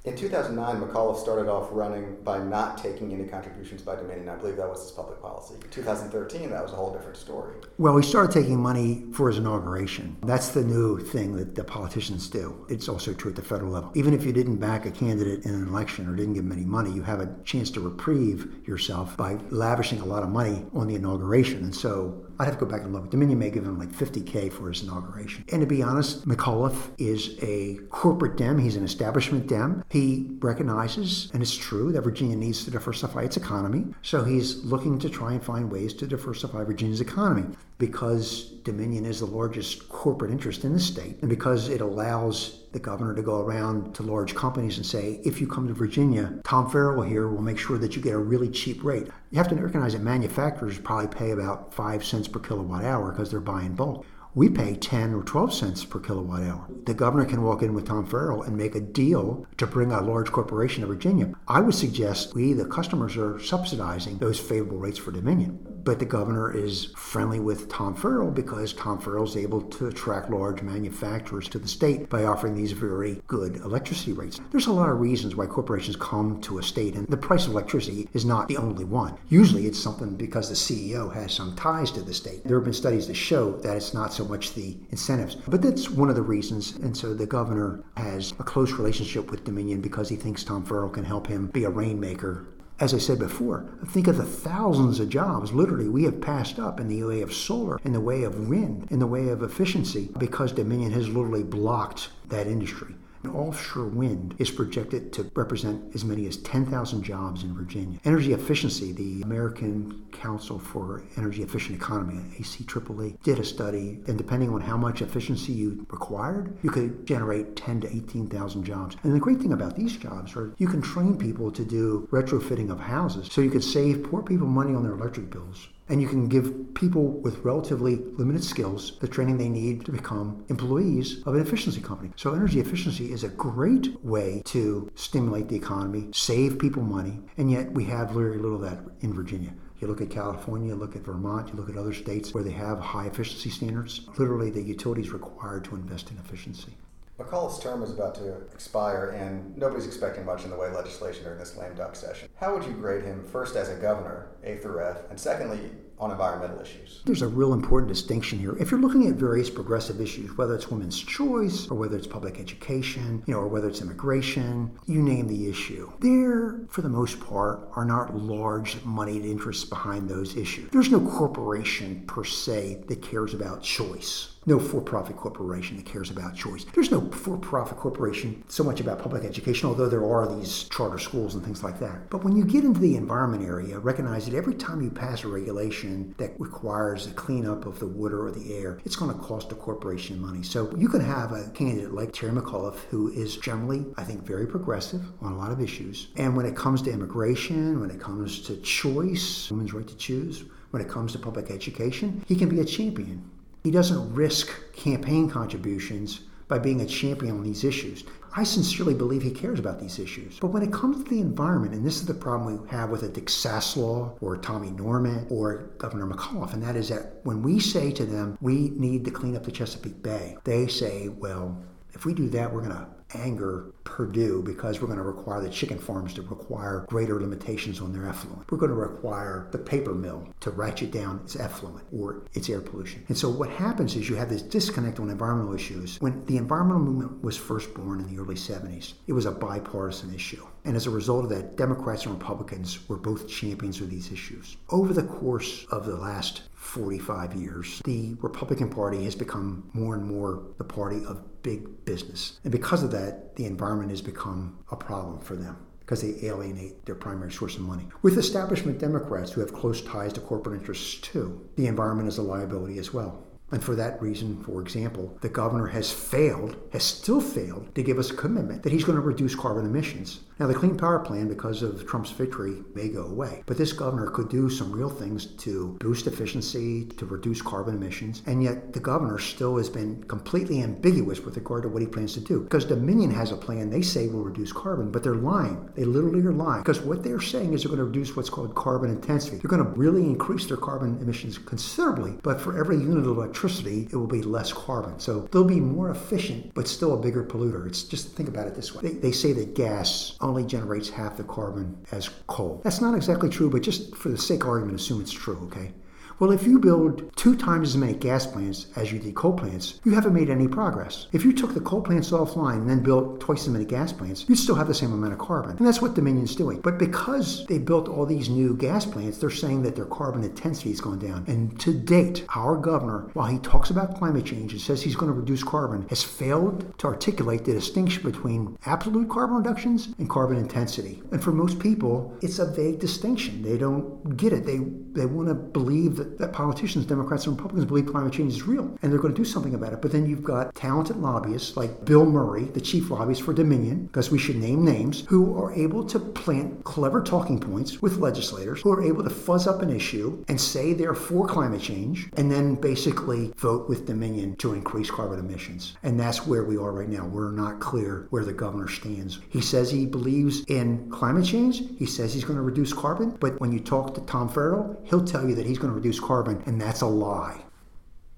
In 0.05 0.15
2009, 0.15 0.81
McAuliffe 0.81 1.19
started 1.19 1.49
off 1.49 1.67
running 1.73 2.15
by 2.23 2.37
not 2.39 2.77
taking 2.77 3.11
any 3.11 3.25
contributions 3.25 3.81
by 3.81 3.97
Dominion. 3.97 4.29
I 4.29 4.35
believe 4.35 4.55
that 4.55 4.69
was 4.69 4.81
his 4.81 4.91
public 4.91 5.21
policy. 5.21 5.55
2013, 5.71 6.51
that 6.51 6.63
was 6.63 6.71
a 6.71 6.75
whole 6.77 6.93
different 6.93 7.17
story. 7.17 7.55
Well, 7.77 7.97
he 7.97 8.07
started 8.07 8.31
taking 8.31 8.61
money 8.61 9.03
for 9.11 9.27
his 9.27 9.39
inauguration. 9.39 10.15
That's 10.23 10.49
the 10.49 10.63
new 10.63 10.99
thing 10.99 11.35
that 11.35 11.53
the 11.53 11.65
politicians 11.65 12.29
do. 12.29 12.65
It's 12.69 12.87
also 12.87 13.13
true 13.13 13.31
at 13.31 13.35
the 13.35 13.41
federal 13.41 13.73
level. 13.73 13.91
Even 13.93 14.13
if 14.13 14.23
you 14.23 14.31
didn't 14.31 14.55
back 14.55 14.85
a 14.85 14.91
candidate 14.91 15.43
in 15.43 15.53
an 15.53 15.67
election 15.67 16.07
or 16.07 16.15
didn't 16.15 16.35
give 16.35 16.45
him 16.45 16.53
any 16.53 16.63
money, 16.63 16.91
you 16.91 17.03
have 17.03 17.19
a 17.19 17.35
chance 17.43 17.69
to 17.71 17.81
reprieve 17.81 18.65
yourself 18.65 19.17
by 19.17 19.37
lavishing 19.49 19.99
a 19.99 20.05
lot 20.05 20.23
of 20.23 20.29
money 20.29 20.65
on 20.73 20.87
the 20.87 20.95
inauguration. 20.95 21.61
And 21.65 21.75
so 21.75 22.25
I'd 22.39 22.45
have 22.45 22.57
to 22.57 22.65
go 22.65 22.71
back 22.71 22.81
and 22.81 22.93
look. 22.93 23.09
Dominion 23.09 23.37
may 23.37 23.49
give 23.49 23.65
him 23.65 23.77
like 23.77 23.91
50K 23.91 24.51
for 24.51 24.69
his 24.69 24.81
inauguration. 24.81 25.43
And 25.51 25.61
to 25.61 25.67
be 25.67 25.83
honest, 25.83 26.27
McAuliffe 26.27 26.91
is 26.97 27.37
a 27.41 27.75
corporate 27.89 28.37
Dem. 28.37 28.57
He's 28.57 28.77
an 28.77 28.85
establishment 28.85 29.47
Dem. 29.47 29.83
He 29.89 30.27
recognizes, 30.39 31.29
and 31.33 31.41
it's 31.41 31.55
true, 31.55 31.91
that 31.91 32.01
Virginia 32.01 32.37
needs 32.37 32.63
to 32.63 32.71
diversify 32.71 33.23
its 33.23 33.35
economy. 33.35 33.93
So 34.01 34.23
he's 34.23 34.63
looking 34.63 34.99
to 34.99 35.09
try 35.09 35.33
and 35.33 35.43
find 35.43 35.69
ways 35.69 35.93
to 35.95 36.07
diversify 36.07 36.63
Virginia's 36.63 37.01
economy 37.01 37.55
because 37.79 38.51
Dominion 38.63 39.05
is 39.05 39.19
the 39.19 39.25
largest 39.25 39.89
corporate 39.89 40.31
interest 40.31 40.65
in 40.65 40.73
the 40.73 40.79
state 40.79 41.17
and 41.21 41.29
because 41.29 41.69
it 41.69 41.81
allows 41.81 42.65
the 42.73 42.79
governor 42.79 43.15
to 43.15 43.23
go 43.23 43.39
around 43.39 43.95
to 43.95 44.03
large 44.03 44.35
companies 44.35 44.77
and 44.77 44.85
say, 44.85 45.19
if 45.23 45.41
you 45.41 45.47
come 45.47 45.67
to 45.67 45.73
Virginia, 45.73 46.39
Tom 46.43 46.69
Farrell 46.69 47.01
here 47.01 47.29
will 47.29 47.41
make 47.41 47.57
sure 47.57 47.79
that 47.79 47.95
you 47.95 48.01
get 48.01 48.13
a 48.13 48.17
really 48.19 48.49
cheap 48.49 48.83
rate. 48.83 49.07
You 49.31 49.37
have 49.37 49.47
to 49.47 49.55
recognize 49.55 49.93
that 49.93 50.03
manufacturers 50.03 50.77
probably 50.77 51.07
pay 51.07 51.31
about 51.31 51.73
five 51.73 52.05
cents 52.05 52.27
per 52.27 52.39
kilowatt 52.39 52.83
hour 52.83 53.11
because 53.11 53.31
they're 53.31 53.39
buying 53.39 53.73
bulk 53.73 54.05
we 54.35 54.47
pay 54.47 54.75
10 54.75 55.13
or 55.13 55.23
12 55.23 55.53
cents 55.53 55.85
per 55.85 55.99
kilowatt 55.99 56.43
hour. 56.43 56.67
The 56.85 56.93
governor 56.93 57.25
can 57.25 57.41
walk 57.41 57.63
in 57.63 57.73
with 57.73 57.87
Tom 57.87 58.05
Farrell 58.05 58.43
and 58.43 58.55
make 58.55 58.75
a 58.75 58.79
deal 58.79 59.47
to 59.57 59.65
bring 59.65 59.91
a 59.91 60.01
large 60.01 60.31
corporation 60.31 60.81
to 60.81 60.87
Virginia. 60.87 61.33
I 61.47 61.61
would 61.61 61.73
suggest 61.73 62.35
we, 62.35 62.53
the 62.53 62.65
customers, 62.65 63.17
are 63.17 63.39
subsidizing 63.39 64.17
those 64.17 64.39
favorable 64.39 64.77
rates 64.77 64.99
for 64.99 65.11
Dominion. 65.11 65.59
But 65.83 65.97
the 65.97 66.05
governor 66.05 66.55
is 66.55 66.93
friendly 66.95 67.39
with 67.39 67.69
Tom 67.69 67.95
Farrell 67.95 68.29
because 68.29 68.73
Tom 68.73 68.99
Farrell 68.99 69.23
is 69.23 69.37
able 69.37 69.61
to 69.61 69.87
attract 69.87 70.29
large 70.29 70.61
manufacturers 70.61 71.47
to 71.49 71.57
the 71.57 71.67
state 71.67 72.09
by 72.09 72.25
offering 72.25 72.55
these 72.55 72.73
very 72.73 73.21
good 73.27 73.55
electricity 73.57 74.13
rates. 74.13 74.39
There's 74.51 74.67
a 74.67 74.73
lot 74.73 74.89
of 74.89 74.99
reasons 74.99 75.35
why 75.35 75.47
corporations 75.47 75.95
come 75.95 76.41
to 76.41 76.59
a 76.59 76.63
state, 76.63 76.95
and 76.95 77.07
the 77.07 77.17
price 77.17 77.47
of 77.47 77.53
electricity 77.53 78.07
is 78.13 78.25
not 78.25 78.47
the 78.47 78.57
only 78.57 78.83
one. 78.83 79.17
Usually 79.29 79.65
it's 79.65 79.79
something 79.79 80.15
because 80.15 80.49
the 80.49 80.55
CEO 80.55 81.11
has 81.13 81.33
some 81.33 81.55
ties 81.55 81.91
to 81.91 82.01
the 82.01 82.13
state. 82.13 82.43
There 82.43 82.57
have 82.57 82.65
been 82.65 82.73
studies 82.73 83.07
that 83.07 83.15
show 83.15 83.51
that 83.59 83.77
it's 83.77 83.93
not 83.93 84.13
so 84.19 84.25
much 84.25 84.53
the 84.53 84.75
incentives. 84.91 85.35
But 85.35 85.61
that's 85.61 85.89
one 85.89 86.09
of 86.09 86.15
the 86.17 86.21
reasons. 86.21 86.75
And 86.75 86.95
so 86.95 87.13
the 87.13 87.25
governor 87.25 87.81
has 87.95 88.33
a 88.37 88.43
close 88.43 88.73
relationship 88.73 89.31
with 89.31 89.45
Dominion 89.45 89.79
because 89.79 90.09
he 90.09 90.17
thinks 90.17 90.43
Tom 90.43 90.65
Farrell 90.65 90.89
can 90.89 91.05
help 91.05 91.25
him 91.25 91.47
be 91.47 91.63
a 91.63 91.69
rainmaker 91.69 92.45
as 92.81 92.93
I 92.93 92.97
said 92.97 93.19
before, 93.19 93.65
think 93.87 94.07
of 94.07 94.15
the 94.15 94.23
thousands 94.23 95.01
of 95.01 95.09
jobs 95.09 95.51
literally 95.51 95.89
we 95.89 96.05
have 96.05 96.21
passed 96.21 96.59
up 96.59 96.79
in 96.79 96.87
the 96.87 97.03
way 97.03 97.21
of 97.21 97.33
solar, 97.33 97.77
in 97.83 97.91
the 97.91 97.99
way 97.99 98.23
of 98.23 98.47
wind, 98.47 98.87
in 98.89 98.99
the 98.99 99.07
way 99.07 99.27
of 99.27 99.43
efficiency, 99.43 100.09
because 100.17 100.53
Dominion 100.53 100.93
has 100.93 101.09
literally 101.09 101.43
blocked 101.43 102.07
that 102.29 102.47
industry. 102.47 102.95
Offshore 103.27 103.87
wind 103.87 104.35
is 104.37 104.49
projected 104.49 105.11
to 105.13 105.29
represent 105.35 105.93
as 105.93 106.05
many 106.05 106.25
as 106.27 106.37
10,000 106.37 107.03
jobs 107.03 107.43
in 107.43 107.53
Virginia. 107.53 107.99
Energy 108.05 108.33
efficiency, 108.33 108.91
the 108.91 109.21
American 109.21 110.05
Council 110.11 110.57
for 110.57 111.03
Energy 111.17 111.43
Efficient 111.43 111.75
Economy, 111.75 112.23
ACEEE, 112.39 113.17
did 113.23 113.39
a 113.39 113.43
study, 113.43 113.99
and 114.07 114.17
depending 114.17 114.49
on 114.49 114.61
how 114.61 114.77
much 114.77 115.01
efficiency 115.01 115.51
you 115.51 115.85
required, 115.89 116.57
you 116.63 116.69
could 116.69 117.05
generate 117.05 117.55
10 117.55 117.81
to 117.81 117.95
18,000 117.95 118.63
jobs. 118.63 118.95
And 119.03 119.13
the 119.13 119.19
great 119.19 119.39
thing 119.39 119.53
about 119.53 119.75
these 119.75 119.97
jobs 119.97 120.35
are 120.35 120.53
you 120.57 120.67
can 120.67 120.81
train 120.81 121.17
people 121.17 121.51
to 121.51 121.65
do 121.65 122.07
retrofitting 122.11 122.71
of 122.71 122.79
houses, 122.79 123.29
so 123.31 123.41
you 123.41 123.49
could 123.49 123.63
save 123.63 124.03
poor 124.03 124.21
people 124.21 124.47
money 124.47 124.73
on 124.73 124.83
their 124.83 124.93
electric 124.93 125.29
bills 125.29 125.69
and 125.89 126.01
you 126.01 126.07
can 126.07 126.27
give 126.27 126.73
people 126.75 127.07
with 127.07 127.39
relatively 127.39 127.95
limited 128.17 128.43
skills 128.43 128.97
the 128.99 129.07
training 129.07 129.37
they 129.37 129.49
need 129.49 129.85
to 129.85 129.91
become 129.91 130.45
employees 130.49 131.21
of 131.25 131.35
an 131.35 131.41
efficiency 131.41 131.81
company. 131.81 132.11
So, 132.15 132.33
energy 132.33 132.59
efficiency 132.59 133.11
is 133.11 133.23
a 133.23 133.29
great 133.29 134.03
way 134.03 134.41
to 134.45 134.89
stimulate 134.95 135.49
the 135.49 135.55
economy, 135.55 136.09
save 136.13 136.59
people 136.59 136.83
money, 136.83 137.19
and 137.37 137.51
yet 137.51 137.71
we 137.71 137.83
have 137.85 138.11
very 138.11 138.37
little 138.37 138.55
of 138.55 138.61
that 138.61 138.79
in 139.01 139.13
Virginia. 139.13 139.53
You 139.79 139.87
look 139.87 140.01
at 140.01 140.09
California, 140.09 140.69
you 140.69 140.75
look 140.75 140.95
at 140.95 141.03
Vermont, 141.03 141.49
you 141.49 141.55
look 141.55 141.69
at 141.69 141.77
other 141.77 141.93
states 141.93 142.33
where 142.33 142.43
they 142.43 142.51
have 142.51 142.79
high 142.79 143.07
efficiency 143.07 143.49
standards. 143.49 144.01
Literally, 144.17 144.49
the 144.49 144.61
utilities 144.61 145.11
required 145.11 145.63
to 145.65 145.75
invest 145.75 146.11
in 146.11 146.17
efficiency. 146.17 146.73
McAuliffe's 147.19 147.59
term 147.59 147.83
is 147.83 147.91
about 147.91 148.15
to 148.15 148.33
expire, 148.53 149.09
and 149.09 149.55
nobody's 149.57 149.85
expecting 149.85 150.25
much 150.25 150.45
in 150.45 150.49
the 150.49 150.55
way 150.55 150.67
of 150.67 150.73
legislation 150.73 151.23
during 151.23 151.37
this 151.37 151.57
lame 151.57 151.75
duck 151.75 151.95
session. 151.95 152.29
How 152.35 152.55
would 152.55 152.65
you 152.65 152.71
grade 152.71 153.03
him, 153.03 153.25
first 153.25 153.57
as 153.57 153.69
a 153.69 153.75
governor, 153.75 154.29
A 154.43 154.55
through 154.57 154.81
F, 154.81 155.01
and 155.09 155.19
secondly, 155.19 155.59
on 155.99 156.11
environmental 156.11 156.59
issues? 156.61 157.01
There's 157.05 157.21
a 157.21 157.27
real 157.27 157.53
important 157.53 157.91
distinction 157.91 158.39
here. 158.39 158.55
If 158.57 158.71
you're 158.71 158.79
looking 158.79 159.07
at 159.07 159.15
various 159.15 159.49
progressive 159.49 159.99
issues, 159.99 160.37
whether 160.37 160.55
it's 160.55 160.69
women's 160.69 160.99
choice, 160.99 161.67
or 161.69 161.75
whether 161.75 161.97
it's 161.97 162.07
public 162.07 162.39
education, 162.39 163.23
you 163.25 163.33
know, 163.33 163.41
or 163.41 163.47
whether 163.47 163.67
it's 163.67 163.81
immigration, 163.81 164.71
you 164.85 165.01
name 165.01 165.27
the 165.27 165.49
issue. 165.49 165.91
There, 165.99 166.61
for 166.69 166.81
the 166.81 166.89
most 166.89 167.19
part, 167.19 167.69
are 167.75 167.85
not 167.85 168.15
large 168.15 168.83
moneyed 168.83 169.25
interests 169.25 169.65
behind 169.65 170.09
those 170.09 170.35
issues. 170.35 170.71
There's 170.71 170.91
no 170.91 171.01
corporation 171.01 172.03
per 172.07 172.23
se 172.23 172.83
that 172.87 173.01
cares 173.01 173.33
about 173.33 173.61
choice 173.61 174.35
no 174.49 174.59
for 174.59 174.81
profit 174.81 175.15
corporation 175.15 175.77
that 175.77 175.85
cares 175.85 176.09
about 176.09 176.35
choice. 176.35 176.65
There's 176.73 176.91
no 176.91 177.01
for 177.11 177.37
profit 177.37 177.77
corporation 177.77 178.43
so 178.47 178.63
much 178.63 178.79
about 178.79 178.99
public 178.99 179.23
education, 179.23 179.69
although 179.69 179.87
there 179.87 180.05
are 180.05 180.27
these 180.35 180.63
charter 180.63 180.97
schools 180.97 181.35
and 181.35 181.43
things 181.43 181.63
like 181.63 181.79
that. 181.79 182.09
But 182.09 182.23
when 182.23 182.35
you 182.35 182.45
get 182.45 182.63
into 182.63 182.79
the 182.79 182.95
environment 182.95 183.43
area, 183.43 183.77
recognize 183.79 184.25
that 184.25 184.35
every 184.35 184.55
time 184.55 184.81
you 184.81 184.89
pass 184.89 185.23
a 185.23 185.27
regulation 185.27 185.88
that 186.17 186.39
requires 186.39 187.07
a 187.07 187.11
cleanup 187.11 187.65
of 187.65 187.79
the 187.79 187.87
water 187.87 188.25
or 188.25 188.31
the 188.31 188.53
air, 188.55 188.79
it's 188.85 188.95
going 188.95 189.13
to 189.13 189.19
cost 189.19 189.51
a 189.51 189.55
corporation 189.55 190.19
money. 190.19 190.43
So 190.43 190.73
you 190.77 190.87
can 190.87 191.01
have 191.01 191.31
a 191.31 191.49
candidate 191.49 191.93
like 191.93 192.13
Terry 192.13 192.31
McAuliffe, 192.31 192.79
who 192.89 193.11
is 193.11 193.37
generally, 193.37 193.85
I 193.97 194.03
think, 194.03 194.23
very 194.23 194.47
progressive 194.47 195.01
on 195.21 195.33
a 195.33 195.37
lot 195.37 195.51
of 195.51 195.61
issues. 195.61 196.07
And 196.17 196.35
when 196.35 196.45
it 196.45 196.55
comes 196.55 196.81
to 196.83 196.91
immigration, 196.91 197.79
when 197.79 197.89
it 197.89 197.99
comes 197.99 198.41
to 198.43 198.57
choice, 198.57 199.49
women's 199.49 199.73
right 199.73 199.87
to 199.87 199.97
choose, 199.97 200.43
when 200.71 200.81
it 200.81 200.89
comes 200.89 201.13
to 201.13 201.19
public 201.19 201.49
education, 201.49 202.23
he 202.27 202.35
can 202.35 202.49
be 202.49 202.59
a 202.59 202.65
champion. 202.65 203.27
He 203.63 203.71
doesn't 203.71 204.13
risk 204.13 204.51
campaign 204.73 205.29
contributions 205.29 206.21
by 206.47 206.57
being 206.59 206.81
a 206.81 206.85
champion 206.85 207.37
on 207.37 207.43
these 207.43 207.63
issues. 207.63 208.03
I 208.35 208.43
sincerely 208.43 208.93
believe 208.93 209.21
he 209.21 209.31
cares 209.31 209.59
about 209.59 209.79
these 209.79 209.99
issues. 209.99 210.39
But 210.39 210.47
when 210.47 210.63
it 210.63 210.71
comes 210.71 211.03
to 211.03 211.09
the 211.09 211.19
environment, 211.19 211.73
and 211.73 211.85
this 211.85 211.97
is 211.97 212.05
the 212.05 212.13
problem 212.13 212.61
we 212.61 212.69
have 212.69 212.89
with 212.89 213.03
a 213.03 213.09
Dick 213.09 213.25
Saslaw 213.25 214.17
or 214.21 214.37
Tommy 214.37 214.71
Norment 214.71 215.31
or 215.31 215.71
Governor 215.77 216.07
McAuliffe, 216.07 216.53
and 216.53 216.63
that 216.63 216.75
is 216.75 216.89
that 216.89 217.19
when 217.23 217.41
we 217.41 217.59
say 217.59 217.91
to 217.91 218.05
them, 218.05 218.37
we 218.41 218.69
need 218.71 219.05
to 219.05 219.11
clean 219.11 219.35
up 219.35 219.43
the 219.43 219.51
Chesapeake 219.51 220.03
Bay, 220.03 220.37
they 220.43 220.67
say, 220.67 221.09
well, 221.09 221.57
if 221.93 222.05
we 222.05 222.13
do 222.13 222.29
that, 222.29 222.53
we're 222.53 222.61
going 222.61 222.75
to 222.75 222.87
anger 223.13 223.73
Perdue 223.83 224.43
because 224.43 224.79
we're 224.79 224.87
going 224.87 224.99
to 224.99 225.03
require 225.03 225.41
the 225.41 225.49
chicken 225.49 225.77
farms 225.77 226.13
to 226.13 226.21
require 226.21 226.85
greater 226.87 227.19
limitations 227.19 227.81
on 227.81 227.91
their 227.91 228.07
effluent. 228.07 228.49
We're 228.51 228.57
going 228.57 228.71
to 228.71 228.77
require 228.77 229.47
the 229.51 229.57
paper 229.57 229.93
mill 229.93 230.27
to 230.41 230.51
ratchet 230.51 230.91
down 230.91 231.21
its 231.23 231.35
effluent 231.35 231.85
or 231.91 232.21
its 232.33 232.49
air 232.49 232.61
pollution. 232.61 233.03
And 233.07 233.17
so 233.17 233.29
what 233.29 233.49
happens 233.49 233.95
is 233.95 234.07
you 234.07 234.15
have 234.15 234.29
this 234.29 234.41
disconnect 234.41 234.99
on 234.99 235.09
environmental 235.09 235.53
issues. 235.53 235.97
When 235.99 236.23
the 236.25 236.37
environmental 236.37 236.83
movement 236.83 237.23
was 237.23 237.35
first 237.35 237.73
born 237.73 237.99
in 237.99 238.15
the 238.15 238.21
early 238.21 238.35
70s, 238.35 238.93
it 239.07 239.13
was 239.13 239.25
a 239.25 239.31
bipartisan 239.31 240.13
issue. 240.13 240.45
And 240.65 240.75
as 240.75 240.87
a 240.87 240.91
result 240.91 241.23
of 241.23 241.29
that, 241.31 241.57
Democrats 241.57 242.05
and 242.05 242.13
Republicans 242.13 242.87
were 242.87 242.97
both 242.97 243.27
champions 243.27 243.81
of 243.81 243.89
these 243.89 244.11
issues. 244.11 244.57
Over 244.69 244.93
the 244.93 245.03
course 245.03 245.65
of 245.71 245.85
the 245.85 245.95
last 245.95 246.43
45 246.69 247.33
years, 247.33 247.81
the 247.83 248.15
Republican 248.21 248.69
Party 248.69 249.03
has 249.03 249.15
become 249.15 249.69
more 249.73 249.95
and 249.95 250.05
more 250.05 250.43
the 250.59 250.63
party 250.63 251.03
of 251.05 251.41
big 251.41 251.83
business. 251.83 252.39
And 252.43 252.51
because 252.51 252.83
of 252.83 252.91
that, 252.91 253.35
the 253.35 253.45
environment 253.45 253.89
has 253.89 254.03
become 254.03 254.59
a 254.71 254.75
problem 254.75 255.19
for 255.19 255.35
them 255.35 255.57
because 255.79 256.03
they 256.03 256.27
alienate 256.27 256.85
their 256.85 256.93
primary 256.93 257.31
source 257.31 257.55
of 257.55 257.61
money. 257.61 257.87
With 258.03 258.19
establishment 258.19 258.77
Democrats 258.77 259.31
who 259.31 259.41
have 259.41 259.51
close 259.51 259.81
ties 259.81 260.13
to 260.13 260.19
corporate 260.19 260.59
interests 260.59 260.97
too, 261.01 261.49
the 261.55 261.65
environment 261.65 262.07
is 262.07 262.19
a 262.19 262.21
liability 262.21 262.77
as 262.77 262.93
well. 262.93 263.25
And 263.51 263.63
for 263.63 263.75
that 263.75 263.99
reason, 263.99 264.43
for 264.43 264.61
example, 264.61 265.17
the 265.21 265.29
governor 265.29 265.65
has 265.65 265.91
failed, 265.91 266.55
has 266.71 266.83
still 266.83 267.19
failed 267.19 267.73
to 267.73 267.81
give 267.81 267.97
us 267.97 268.11
a 268.11 268.15
commitment 268.15 268.61
that 268.61 268.71
he's 268.71 268.83
going 268.83 268.97
to 268.97 269.01
reduce 269.01 269.33
carbon 269.33 269.65
emissions. 269.65 270.19
Now, 270.39 270.47
the 270.47 270.53
Clean 270.53 270.77
Power 270.77 270.99
Plan, 270.99 271.27
because 271.27 271.61
of 271.61 271.85
Trump's 271.85 272.11
victory, 272.11 272.63
may 272.73 272.87
go 272.87 273.03
away. 273.03 273.43
But 273.45 273.57
this 273.57 273.73
governor 273.73 274.09
could 274.09 274.29
do 274.29 274.49
some 274.49 274.71
real 274.71 274.89
things 274.89 275.25
to 275.25 275.75
boost 275.81 276.07
efficiency, 276.07 276.85
to 276.85 277.05
reduce 277.05 277.41
carbon 277.41 277.75
emissions. 277.75 278.23
And 278.25 278.41
yet, 278.41 278.71
the 278.71 278.79
governor 278.79 279.19
still 279.19 279.57
has 279.57 279.69
been 279.69 280.01
completely 280.05 280.63
ambiguous 280.63 281.19
with 281.19 281.35
regard 281.35 281.63
to 281.63 281.69
what 281.69 281.81
he 281.81 281.89
plans 281.89 282.13
to 282.13 282.21
do. 282.21 282.39
Because 282.39 282.63
Dominion 282.63 283.11
has 283.11 283.33
a 283.33 283.35
plan 283.35 283.69
they 283.69 283.81
say 283.81 284.07
will 284.07 284.23
reduce 284.23 284.53
carbon, 284.53 284.91
but 284.91 285.03
they're 285.03 285.15
lying. 285.15 285.69
They 285.75 285.83
literally 285.83 286.21
are 286.25 286.31
lying. 286.31 286.61
Because 286.61 286.79
what 286.79 287.03
they're 287.03 287.19
saying 287.19 287.53
is 287.53 287.63
they're 287.63 287.69
going 287.69 287.79
to 287.79 287.85
reduce 287.85 288.15
what's 288.15 288.29
called 288.29 288.55
carbon 288.55 288.91
intensity. 288.91 289.37
They're 289.37 289.49
going 289.49 289.65
to 289.65 289.71
really 289.71 290.03
increase 290.03 290.45
their 290.45 290.57
carbon 290.57 290.99
emissions 291.01 291.37
considerably, 291.37 292.13
but 292.23 292.39
for 292.39 292.57
every 292.57 292.77
unit 292.77 292.99
of 293.05 293.17
electricity, 293.17 293.89
it 293.91 293.95
will 293.95 294.07
be 294.07 294.21
less 294.21 294.53
carbon. 294.53 294.99
So 295.01 295.27
they'll 295.31 295.43
be 295.43 295.59
more 295.59 295.89
efficient, 295.89 296.53
but 296.53 296.67
still 296.67 296.93
a 296.93 296.97
bigger 296.97 297.25
polluter. 297.25 297.67
It's 297.67 297.83
just 297.83 298.15
think 298.15 298.29
about 298.29 298.47
it 298.47 298.55
this 298.55 298.73
way. 298.73 298.83
They, 298.83 298.93
they 298.93 299.11
say 299.11 299.33
that 299.33 299.53
gas 299.53 300.15
only 300.29 300.45
generates 300.45 300.89
half 300.89 301.17
the 301.17 301.23
carbon 301.23 301.75
as 301.91 302.09
coal. 302.27 302.61
That's 302.63 302.79
not 302.79 302.95
exactly 302.95 303.29
true, 303.29 303.49
but 303.49 303.61
just 303.61 303.95
for 303.95 304.09
the 304.09 304.17
sake 304.17 304.43
of 304.43 304.49
argument, 304.49 304.79
assume 304.79 305.01
it's 305.01 305.11
true, 305.11 305.39
okay? 305.51 305.73
Well, 306.19 306.31
if 306.31 306.45
you 306.45 306.59
build 306.59 307.15
two 307.15 307.33
times 307.33 307.69
as 307.69 307.77
many 307.77 307.93
gas 307.93 308.25
plants 308.25 308.67
as 308.75 308.91
you 308.91 308.99
did 308.99 309.15
coal 309.15 309.31
plants, 309.31 309.79
you 309.85 309.93
haven't 309.93 310.13
made 310.13 310.29
any 310.29 310.49
progress. 310.49 311.07
If 311.13 311.23
you 311.23 311.31
took 311.31 311.53
the 311.53 311.61
coal 311.61 311.81
plants 311.81 312.11
offline 312.11 312.57
and 312.57 312.69
then 312.69 312.83
built 312.83 313.21
twice 313.21 313.43
as 313.43 313.47
many 313.47 313.63
gas 313.63 313.93
plants, 313.93 314.25
you'd 314.27 314.37
still 314.37 314.55
have 314.55 314.67
the 314.67 314.73
same 314.73 314.91
amount 314.91 315.13
of 315.13 315.19
carbon. 315.19 315.55
And 315.55 315.65
that's 315.65 315.81
what 315.81 315.93
Dominion's 315.93 316.35
doing. 316.35 316.59
But 316.59 316.77
because 316.77 317.45
they 317.45 317.57
built 317.57 317.87
all 317.87 318.05
these 318.05 318.27
new 318.27 318.53
gas 318.57 318.85
plants, 318.85 319.17
they're 319.17 319.29
saying 319.29 319.63
that 319.63 319.77
their 319.77 319.85
carbon 319.85 320.25
intensity 320.25 320.71
has 320.71 320.81
gone 320.81 320.99
down. 320.99 321.23
And 321.27 321.57
to 321.61 321.73
date, 321.73 322.25
our 322.35 322.57
governor, 322.57 323.09
while 323.13 323.27
he 323.27 323.39
talks 323.39 323.69
about 323.69 323.97
climate 323.97 324.25
change 324.25 324.51
and 324.51 324.59
says 324.59 324.81
he's 324.81 324.97
going 324.97 325.13
to 325.13 325.17
reduce 325.17 325.41
carbon, 325.41 325.87
has 325.87 326.03
failed 326.03 326.77
to 326.79 326.87
articulate 326.87 327.45
the 327.45 327.53
distinction 327.53 328.03
between 328.03 328.57
absolute 328.65 329.09
carbon 329.09 329.37
reductions 329.37 329.95
and 329.97 330.09
carbon 330.09 330.35
intensity. 330.35 331.01
And 331.13 331.23
for 331.23 331.31
most 331.31 331.59
people, 331.59 332.13
it's 332.21 332.39
a 332.39 332.51
vague 332.51 332.79
distinction. 332.79 333.41
They 333.41 333.57
don't 333.57 334.17
get 334.17 334.33
it. 334.33 334.45
They 334.45 334.59
they 334.99 335.05
want 335.05 335.29
to 335.29 335.35
believe 335.35 335.95
that 335.95 336.08
that, 336.17 336.33
politicians, 336.33 336.85
Democrats 336.85 337.25
and 337.25 337.35
Republicans, 337.35 337.65
believe 337.65 337.85
climate 337.85 338.13
change 338.13 338.33
is 338.33 338.43
real 338.43 338.77
and 338.81 338.91
they're 338.91 338.99
going 338.99 339.13
to 339.13 339.19
do 339.19 339.25
something 339.25 339.53
about 339.53 339.73
it. 339.73 339.81
But 339.81 339.91
then 339.91 340.07
you've 340.07 340.23
got 340.23 340.55
talented 340.55 340.97
lobbyists 340.97 341.55
like 341.57 341.85
Bill 341.85 342.05
Murray, 342.05 342.45
the 342.45 342.61
chief 342.61 342.89
lobbyist 342.89 343.21
for 343.21 343.33
Dominion, 343.33 343.85
because 343.87 344.11
we 344.11 344.19
should 344.19 344.35
name 344.37 344.63
names, 344.63 345.05
who 345.07 345.37
are 345.41 345.53
able 345.53 345.83
to 345.85 345.99
plant 345.99 346.63
clever 346.63 347.01
talking 347.01 347.39
points 347.39 347.81
with 347.81 347.97
legislators 347.97 348.61
who 348.61 348.71
are 348.71 348.83
able 348.83 349.03
to 349.03 349.09
fuzz 349.09 349.47
up 349.47 349.61
an 349.61 349.69
issue 349.69 350.23
and 350.27 350.39
say 350.39 350.73
they're 350.73 350.93
for 350.93 351.27
climate 351.27 351.61
change 351.61 352.09
and 352.17 352.31
then 352.31 352.55
basically 352.55 353.33
vote 353.37 353.69
with 353.69 353.85
Dominion 353.85 354.35
to 354.37 354.53
increase 354.53 354.89
carbon 354.89 355.19
emissions. 355.19 355.77
And 355.83 355.99
that's 355.99 356.25
where 356.25 356.43
we 356.43 356.57
are 356.57 356.71
right 356.71 356.89
now. 356.89 357.05
We're 357.05 357.31
not 357.31 357.59
clear 357.59 358.07
where 358.09 358.25
the 358.25 358.33
governor 358.33 358.67
stands. 358.67 359.19
He 359.29 359.41
says 359.41 359.71
he 359.71 359.85
believes 359.85 360.43
in 360.45 360.89
climate 360.89 361.25
change. 361.25 361.63
He 361.77 361.85
says 361.85 362.13
he's 362.13 362.23
going 362.23 362.37
to 362.37 362.43
reduce 362.43 362.73
carbon. 362.73 363.11
But 363.19 363.39
when 363.39 363.51
you 363.51 363.59
talk 363.59 363.93
to 363.95 364.01
Tom 364.01 364.29
Farrell, 364.29 364.79
he'll 364.85 365.03
tell 365.03 365.27
you 365.27 365.35
that 365.35 365.45
he's 365.45 365.57
going 365.57 365.71
to 365.71 365.75
reduce 365.75 365.98
carbon, 365.99 366.43
and 366.45 366.59
that's 366.59 366.81
a 366.81 366.87
lie. 366.87 367.43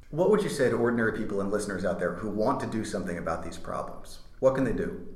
What 0.10 0.30
would 0.30 0.44
you 0.44 0.50
say 0.50 0.70
to 0.70 0.76
ordinary 0.76 1.14
people 1.18 1.42
and 1.42 1.52
listeners 1.52 1.86
out 1.86 2.00
there 2.00 2.16
who 2.16 2.30
want 2.30 2.60
to 2.60 2.68
do 2.68 2.84
something 2.84 3.18
about 3.18 3.44
these 3.44 3.58
problems? 3.58 4.20
What 4.40 4.56
can 4.56 4.64
they 4.64 4.74
do? 4.74 5.08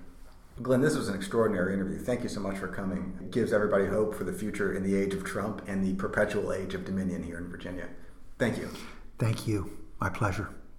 Glen, 0.62 0.82
this 0.82 0.98
was 0.98 1.08
an 1.08 1.16
extraordinary 1.16 1.74
interview. 1.74 2.00
Thank 2.00 2.24
you 2.24 2.30
so 2.30 2.40
much 2.40 2.58
for 2.58 2.68
coming. 2.68 3.18
It 3.22 3.32
gives 3.32 3.54
everybody 3.54 3.86
hope 3.86 4.16
for 4.16 4.24
the 4.24 4.34
future 4.34 4.74
in 4.76 4.84
the 4.84 4.96
age 4.96 5.14
of 5.14 5.24
Trump 5.24 5.62
and 5.68 5.84
the 5.84 5.94
perpetual 5.94 6.52
age 6.52 6.74
of 6.74 6.84
Dominion 6.84 7.22
here 7.22 7.38
in 7.38 7.48
Virginia. 7.48 7.88
Thank 8.40 8.58
you. 8.58 8.70
Thank 9.20 9.48
you. 9.48 9.78
My 10.00 10.10
pleasure. 10.10 10.50